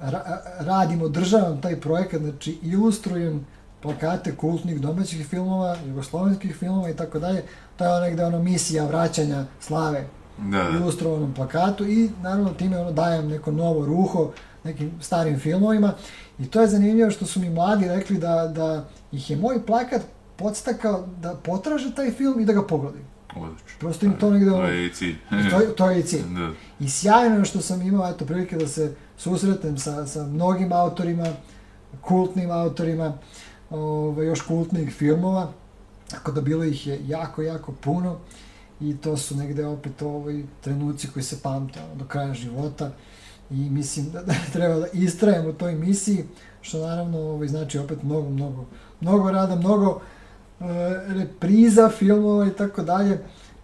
[0.00, 3.46] ra, radim, održavam taj projekat, znači ilustrujem
[3.82, 7.42] plakate kultnih domaćih filmova, jugoslovenskih filmova i tako dalje.
[7.82, 10.06] To je ono negde ono misija vraćanja slave
[10.38, 10.68] da, da.
[10.68, 14.30] ilustrovanom plakatu i naravno time ono dajem neko novo ruho
[14.64, 15.92] nekim starim filmovima
[16.38, 20.02] i to je zanimljivo što su mi mladi rekli da, da ih je moj plakat
[20.36, 23.04] podstakao da potraže taj film i da ga pogledaju.
[23.36, 23.78] Odlično.
[23.78, 25.16] Prosto im to negde To je i cilj.
[25.46, 26.22] i to, to je i cilj.
[26.38, 26.50] da.
[26.80, 31.26] I sjajno je što sam imao eto prilike da se susretnem sa, sa mnogim autorima,
[32.00, 33.12] kultnim autorima,
[33.70, 35.52] ovaj, još kultnih filmova,
[36.12, 38.18] tako da bilo ih je jako, jako puno
[38.80, 42.90] i to su negde opet ovaj, trenuci koji se pamte do kraja života
[43.50, 46.24] i mislim da, da treba da istrajem u toj misiji,
[46.60, 48.64] što naravno ovaj, znači opet mnogo, mnogo,
[49.00, 50.00] mnogo rada, mnogo
[50.60, 50.64] e,
[51.08, 53.18] repriza filmova i tako dalje,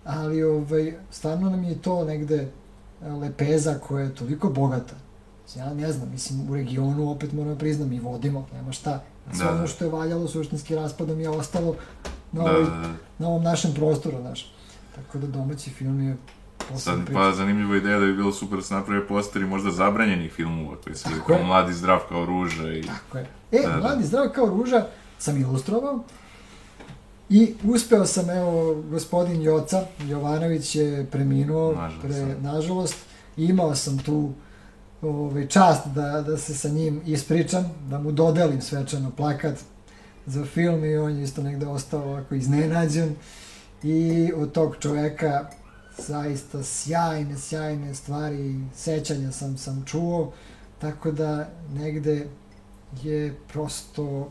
[0.04, 2.36] ali ovaj, stvarno nam je to negde
[3.02, 4.94] e, lepeza koja je toliko bogata.
[5.56, 9.02] Ja ne znam, mislim, u regionu opet moram priznam i vodimo, nema šta.
[9.32, 9.66] Sve Da, ono da.
[9.66, 11.74] što je valjalo suštinski raspadom je ostalo
[12.32, 12.88] na, Da, ovoj, da, da.
[13.18, 14.52] na ovom našem prostoru, znaš.
[14.94, 16.16] Tako da domaći film je
[16.76, 17.18] Sad, priča.
[17.20, 20.96] pa zanimljiva ideja da bi bilo super da se naprave posteri možda zabranjenih filmova koji
[20.96, 21.44] su Tako kao je.
[21.44, 22.82] mladi zdrav kao ruža i...
[22.82, 23.26] Tako je.
[23.52, 23.76] E, Da, da.
[23.76, 24.86] Mladi zdrav kao ruža
[25.18, 26.02] sam ilustrovao
[27.30, 32.52] i uspeo sam, evo, gospodin Joca Jovanović je preminuo, Nažalost, pre, da.
[32.52, 32.96] nažalost,
[33.36, 34.32] i imao sam tu
[35.02, 39.58] ovaj, čast da, da se sa njim ispričam, da mu dodelim svečano plakat
[40.28, 43.14] za film i on je isto negde ostao ovako iznenađen
[43.82, 45.50] i od tog čoveka
[45.98, 50.32] zaista sjajne, sjajne stvari, sećanja sam, sam čuo,
[50.78, 52.26] tako da negde
[53.02, 54.28] je prosto,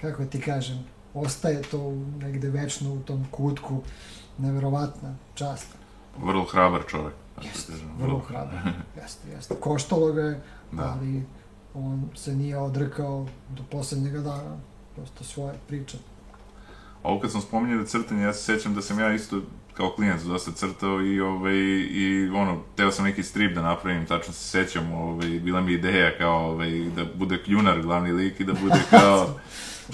[0.00, 0.84] kako ti kažem,
[1.14, 3.80] ostaje to negde večno u tom kutku,
[4.38, 5.66] neverovatna čast.
[6.18, 7.14] Vrlo hrabar čovjek.
[7.42, 8.58] Jeste, vrlo hrabar,
[9.02, 9.54] jeste, jeste.
[9.60, 10.40] Koštalo ga je,
[10.72, 10.82] Da.
[10.82, 11.22] ali
[11.74, 14.56] on se nije odrekao do poslednjega dana,
[14.96, 15.96] prosto svoje priče.
[17.02, 19.40] Ovo kad sam spominjao da crtanje, ja se sjećam da sam ja isto
[19.74, 21.56] kao klinac dosta crtao i, ovaj,
[21.90, 26.18] i ono, teo sam neki strip da napravim, tačno se sjećam, ovaj, bila mi ideja
[26.18, 29.40] kao ovaj, da bude kljunar glavni lik i da bude kao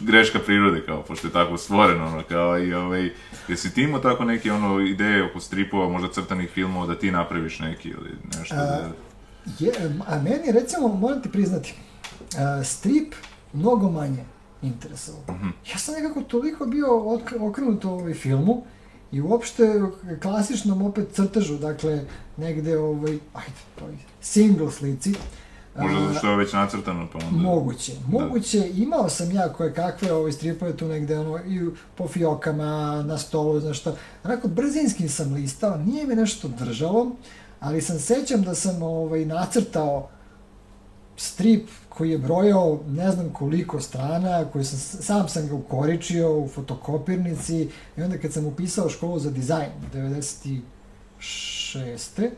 [0.01, 3.11] greška prirode, kao, pošto je tako stvoreno, ono, kao, i ovaj,
[3.49, 7.59] jesi ti imao tako neke, ono, ideje oko stripova, možda crtanih filmova, da ti napraviš
[7.59, 8.91] neki ili nešto, da,
[9.59, 9.73] Je,
[10.07, 11.75] a meni, recimo, moram ti priznati,
[12.39, 13.15] a, strip
[13.53, 14.25] mnogo manje
[14.63, 15.25] interesovao.
[15.73, 18.65] Ja sam nekako toliko bio ok- okrenut ovaj filmu
[19.13, 19.81] i uopšte
[20.23, 22.05] klasičnom opet crtežu, dakle,
[22.37, 25.15] negde ovaj, ajde, toj single slici.
[25.77, 27.43] možda zato što je već nacrtano, pa onda...
[27.43, 33.03] Moguće, moguće, imao sam ja koje kakve ove stripove tu negde, ono, i po fiokama,
[33.07, 33.95] na stolu, znaš šta.
[34.25, 37.11] Onako, brzinski sam listao, nije me nešto držalo,
[37.61, 40.09] ali sam sećam da sam ovaj, nacrtao
[41.17, 41.69] strip
[42.01, 47.69] koji je brojao ne znam koliko strana, koji sam, sam sam ga ukoričio u fotokopirnici
[47.97, 52.31] i onda kad sam upisao školu za dizajn, 96.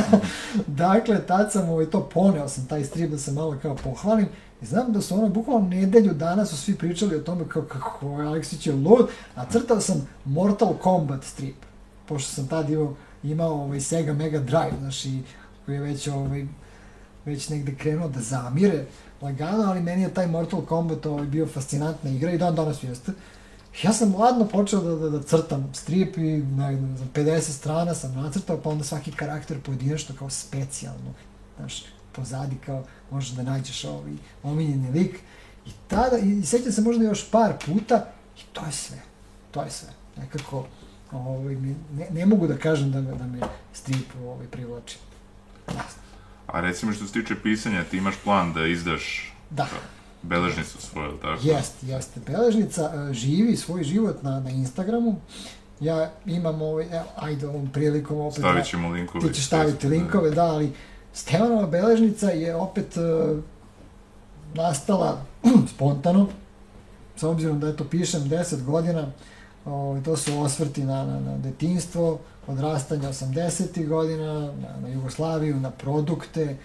[0.66, 4.26] dakle, tad sam ovaj, to poneo sam taj strip da se malo kao pohvalim
[4.62, 8.06] i znam da su ono bukvalno nedelju dana su svi pričali o tome kao kako
[8.06, 11.56] Aleksić je lud, a crtao sam Mortal Kombat strip,
[12.06, 15.22] pošto sam tad imao, imao ovaj Sega Mega Drive, znaš, i
[15.66, 16.46] koji je već ovaj,
[17.24, 18.84] već negde krenuo da zamire
[19.20, 23.12] lagano, ali meni je taj Mortal Kombat ovaj, bio fascinantna igra i dan danas jeste.
[23.82, 27.94] Ja sam ladno počeo da, da, da crtam strip i ne, ne znam, 50 strana
[27.94, 31.14] sam nacrtao, pa onda svaki karakter pojedinačno kao specijalno,
[31.56, 34.12] znaš, pozadi kao možeš da nađeš ovaj
[34.42, 35.16] omiljeni lik.
[35.66, 38.06] I tada, i, i sećam se možda još par puta
[38.38, 38.98] i to je sve.
[39.50, 39.88] To je sve.
[40.16, 40.66] Nekako,
[41.12, 41.54] ovaj,
[41.92, 43.40] ne, ne mogu da kažem da da me
[43.72, 44.98] strip ovaj, privlači.
[45.68, 45.99] Jasno.
[46.52, 49.66] A recimo što se tiče pisanja, ti imaš plan da izdaš Da.
[50.22, 51.40] beležnicu svoju, ili tako?
[51.42, 52.20] Jeste, jeste.
[52.26, 55.20] Beležnica e, živi svoj život na, na Instagramu.
[55.80, 58.38] Ja imam ovaj, evo, ajde ovom prilikom opet...
[58.38, 59.28] Stavit ćemo linkove.
[59.28, 60.72] Ti ćeš staviti linkove, da, ali
[61.12, 63.00] Stevanova beležnica je opet e,
[64.54, 65.24] nastala
[65.74, 66.28] spontano,
[67.16, 69.06] s obzirom da eto pišem 10 godina,
[69.64, 73.88] ovaj, to su osvrti na, na, na detinstvo, odrastanje 80.
[73.88, 76.56] godina, na, na Jugoslaviju, na produkte,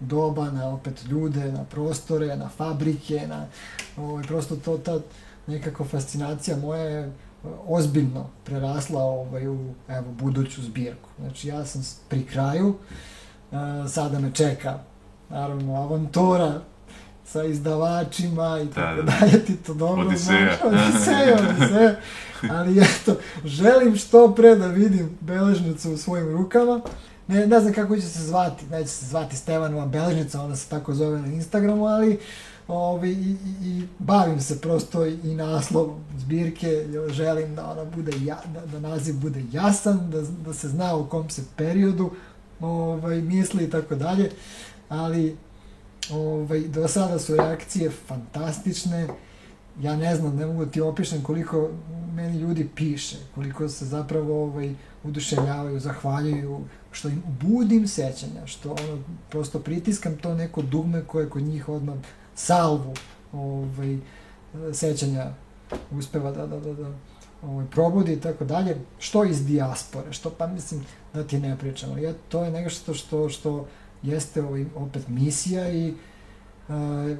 [0.00, 3.46] doba, na opet ljude, na prostore, na fabrike, na
[3.96, 4.98] ovaj, prosto to, ta
[5.46, 7.12] nekako fascinacija moja je
[7.66, 9.58] ozbiljno prerasla ovaj, u
[9.88, 11.08] evo, buduću zbirku.
[11.20, 12.74] Znači ja sam pri kraju,
[13.52, 14.78] e, sada me čeka
[15.30, 16.60] naravno avantura
[17.26, 19.12] sa izdavačima i tako Da, da.
[19.20, 20.56] dalje, ti to dobro Odiseja.
[20.60, 21.96] znaš, Odiseja, Odiseja,
[22.50, 26.80] ali eto, želim što pre da vidim beležnicu u svojim rukama,
[27.28, 30.94] ne, ne znam kako će se zvati, neće se zvati Stevanova beležnica, ona se tako
[30.94, 32.18] zove na Instagramu, ali
[32.68, 38.38] ovi, i, i, i bavim se prosto i naslovom zbirke, želim da ona bude, ja,
[38.54, 42.10] da, da naziv bude jasan, da, da se zna u kom se periodu
[42.60, 44.30] ovaj, misli i tako dalje,
[44.88, 45.36] ali
[46.12, 49.08] ovaj, do sada su reakcije fantastične,
[49.82, 51.70] ja ne znam, ne mogu da ti opišem koliko
[52.14, 54.74] meni ljudi piše, koliko se zapravo ovaj,
[55.04, 56.60] uduševljavaju, zahvaljuju,
[56.92, 61.94] što im budim sećanja, što ono, prosto pritiskam to neko dugme koje kod njih odmah
[62.34, 62.94] salvu
[63.32, 63.98] ovaj,
[64.72, 65.30] sećanja
[65.90, 66.90] uspeva da, da, da, da
[67.42, 70.84] ovaj, probudi i tako dalje, što iz dijaspore, što pa mislim
[71.14, 73.66] da ti ne pričam, ali ja, to je nešto što, što
[74.04, 77.16] jeste ovaj, opet misija i e,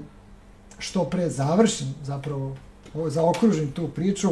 [0.78, 2.56] što pre završim zapravo,
[2.94, 4.28] ovo, zaokružim tu priču,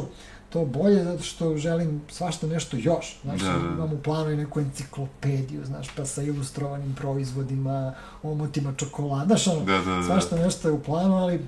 [0.50, 3.18] to bolje zato što želim svašta nešto još.
[3.22, 3.68] Znači, Da, da, da.
[3.68, 9.64] imam u planu i neku enciklopediju, znaš, pa sa ilustrovanim proizvodima, omotima čokolada, znaš, ono,
[9.64, 10.02] Da, da, da.
[10.02, 11.40] svašta nešto je u planu, ali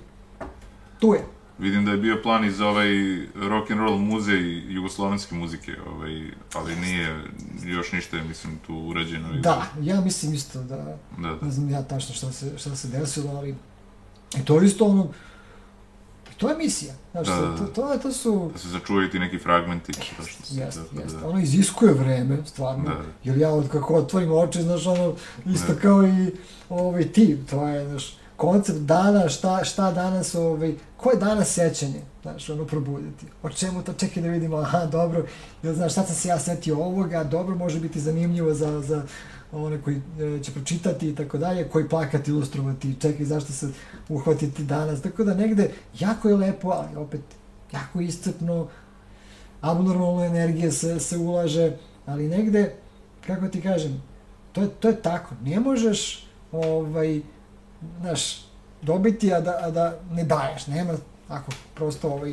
[0.98, 1.24] tu je.
[1.58, 2.88] Vidim da je bio plan i za ovaj
[3.36, 6.22] rock and roll muzej jugoslovenske muzike, ovaj,
[6.54, 7.24] ali nije
[7.64, 9.32] još ništa, mislim, tu urađeno.
[9.32, 11.38] Da, ja mislim isto da, Da, da.
[11.42, 13.54] ne znam ja tačno šta se, šta se desilo, ali
[14.36, 15.08] i to je isto ono,
[16.36, 17.56] to je misija, znaš, Da, da, da.
[17.56, 19.92] to, to, to su, Da se začuvaju ti neki fragmenti.
[20.50, 21.18] Jeste, tako da- jeste.
[21.24, 22.84] Ono iziskuje vreme, stvarno.
[22.84, 23.00] Da.
[23.24, 25.14] Jer ja od kako otvorim oči, znaš, ono,
[25.46, 26.30] isto kao i
[26.68, 32.02] ovaj ti, to je, znaš, koncept dana, šta, šta danas, ovaj, ko je danas sećanje,
[32.22, 33.26] znaš, ono, probuditi.
[33.42, 35.24] O čemu to, čekaj da vidimo, aha, dobro,
[35.62, 39.02] ili, znaš, šta sam se ja setio ovoga, dobro, može biti zanimljivo za, za
[39.52, 43.68] one koji e, će pročitati i tako dalje, koji plakati, ilustrovati, čekaj, zašto se
[44.08, 47.20] uhvatiti danas, tako da negde, jako je lepo, ali opet,
[47.72, 48.68] jako iscrpno,
[49.60, 51.76] abnormalna energija se, se ulaže,
[52.06, 52.74] ali negde,
[53.26, 54.02] kako ti kažem,
[54.52, 57.20] to je, to je tako, ne možeš, ovaj,
[58.00, 58.44] znaš,
[58.82, 60.92] dobiti, a da, a da ne daješ, nema,
[61.28, 62.32] ako prosto ovaj,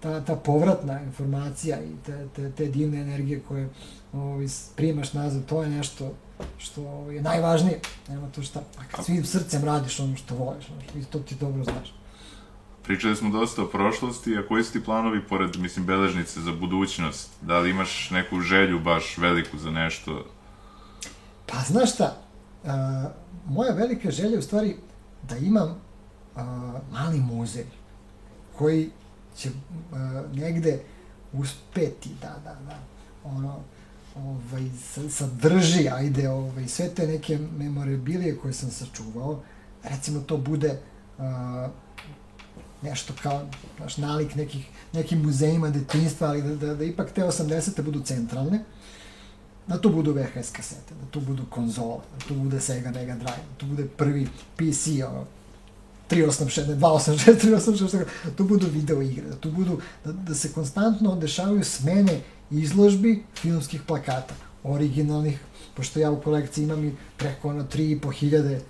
[0.00, 3.68] ta, ta povratna informacija i te, te, te divne energije koje
[4.12, 6.14] ovaj, primaš nazad, to je nešto
[6.58, 11.02] što je najvažnije, nema tu šta, a kad svim srcem radiš ono što voliš, ono,
[11.02, 11.94] i to ti dobro znaš.
[12.82, 17.30] Pričali smo dosta o prošlosti, a koji su ti planovi pored, mislim, beležnice za budućnost?
[17.42, 20.24] Da li imaš neku želju baš veliku za nešto?
[21.46, 22.16] Pa znaš šta,
[22.64, 22.70] uh,
[23.46, 24.76] moja velika želja u stvari
[25.28, 25.80] da imam
[26.90, 27.64] mali muzej
[28.58, 28.90] koji
[29.36, 29.50] će
[30.32, 30.80] negde
[31.32, 32.78] uspeti da, da, da,
[33.24, 33.56] ono,
[34.16, 34.70] ovaj,
[35.10, 39.42] sadrži, ajde, ovaj, sve te neke memorabilije koje sam sačuvao,
[39.82, 40.80] recimo to bude
[42.82, 43.46] nešto kao
[43.78, 47.82] naš nalik nekih, nekim muzejima detinjstva, ali da, da, da ipak te 80.
[47.82, 48.64] budu centralne,
[49.66, 53.42] da tu budu VHS kasete, da tu budu konzole, da tu bude Sega Mega Drive,
[53.50, 55.24] da tu bude prvi PC, ono,
[56.10, 61.16] 386, 286, 386, da tu budu video igre, da tu budu, da, da se konstantno
[61.16, 65.40] dešavaju smene izložbi filmskih plakata, originalnih,
[65.74, 68.60] pošto ja u kolekciji imam i preko ono 3,5 hiljade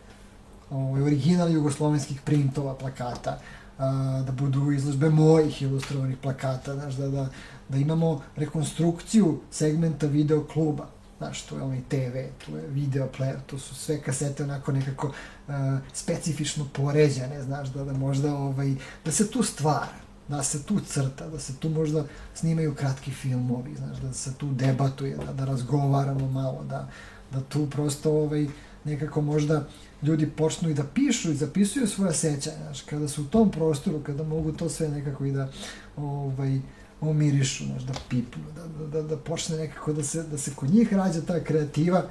[0.70, 3.40] ovaj, original jugoslovenskih printova plakata,
[3.78, 7.28] a, da budu izložbe mojih ilustrovanih plakata, znaš, da, da,
[7.68, 10.86] da imamo rekonstrukciju segmenta video kluba,
[11.18, 12.16] znaš, to je onaj TV,
[12.46, 15.54] to je video player, to su sve kasete onako nekako uh,
[15.92, 18.74] specifično poređene, znaš, da, da možda, ovaj,
[19.04, 22.04] da se tu stvara, da se tu crta, da se tu možda
[22.34, 26.88] snimaju kratki filmovi, znaš, da se tu debatuje, da, da razgovaramo malo, da,
[27.32, 28.46] da tu prosto ovaj,
[28.86, 29.68] nekako možda
[30.02, 34.00] ljudi počnu i da pišu i zapisuju svoja sećanja, znaš, kada su u tom prostoru,
[34.00, 35.48] kada mogu to sve nekako i da
[35.96, 36.60] ovaj,
[37.00, 40.92] omirišu, znaš, da pipnu, da, da, da počne nekako da se, da se kod njih
[40.92, 42.04] rađa ta kreativa,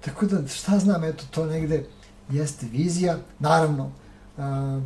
[0.00, 1.86] tako da šta znam, eto, to negde
[2.30, 3.92] jeste vizija, naravno,
[4.38, 4.80] a,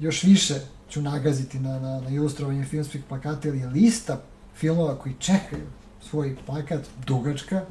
[0.00, 0.54] još više
[0.90, 4.22] ću nagaziti na, na, na ilustrovanje filmskih plakata ili lista
[4.56, 5.66] filmova koji čekaju
[6.10, 7.64] svoj plakat, dugačka,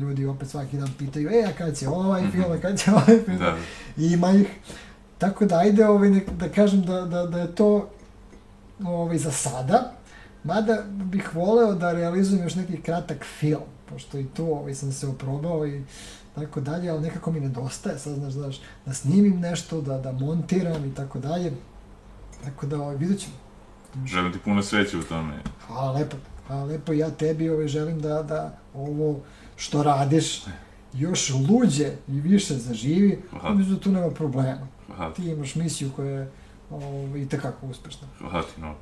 [0.00, 3.22] ljudi opet svaki dan pitaju, e, a kad će ovaj film, a kad će ovaj
[3.24, 3.56] film, da.
[3.96, 4.48] I ima ih.
[5.18, 7.90] Tako da, ajde ovaj, da kažem da, da, da je to
[8.84, 9.92] ovaj, za sada,
[10.44, 15.06] mada bih voleo da realizujem još neki kratak film, pošto i tu ovaj, sam se
[15.06, 15.82] oprobao i
[16.34, 20.84] tako dalje, ali nekako mi nedostaje, sad znaš, znaš, da snimim nešto, da, da montiram
[20.84, 21.52] i tako dalje,
[22.44, 23.34] tako da ovaj, vidjet ćemo.
[24.06, 25.34] Želim ti puno sreće u tome.
[25.66, 26.16] Hvala lepo,
[26.46, 29.20] hvala lepo, ja tebi ovaj, želim da, da ovo
[29.62, 30.42] što radiš
[30.92, 33.22] još luđe i više zaživi,
[33.54, 34.66] mislim da tu nema problema.
[34.96, 35.14] Hvala.
[35.14, 36.30] Ti imaš misiju koja je
[36.70, 38.08] ovaj, i tekako uspešna.
[38.18, 38.80] Hvala ti mnogo.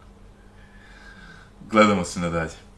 [1.70, 2.69] Gledamo se nadalje.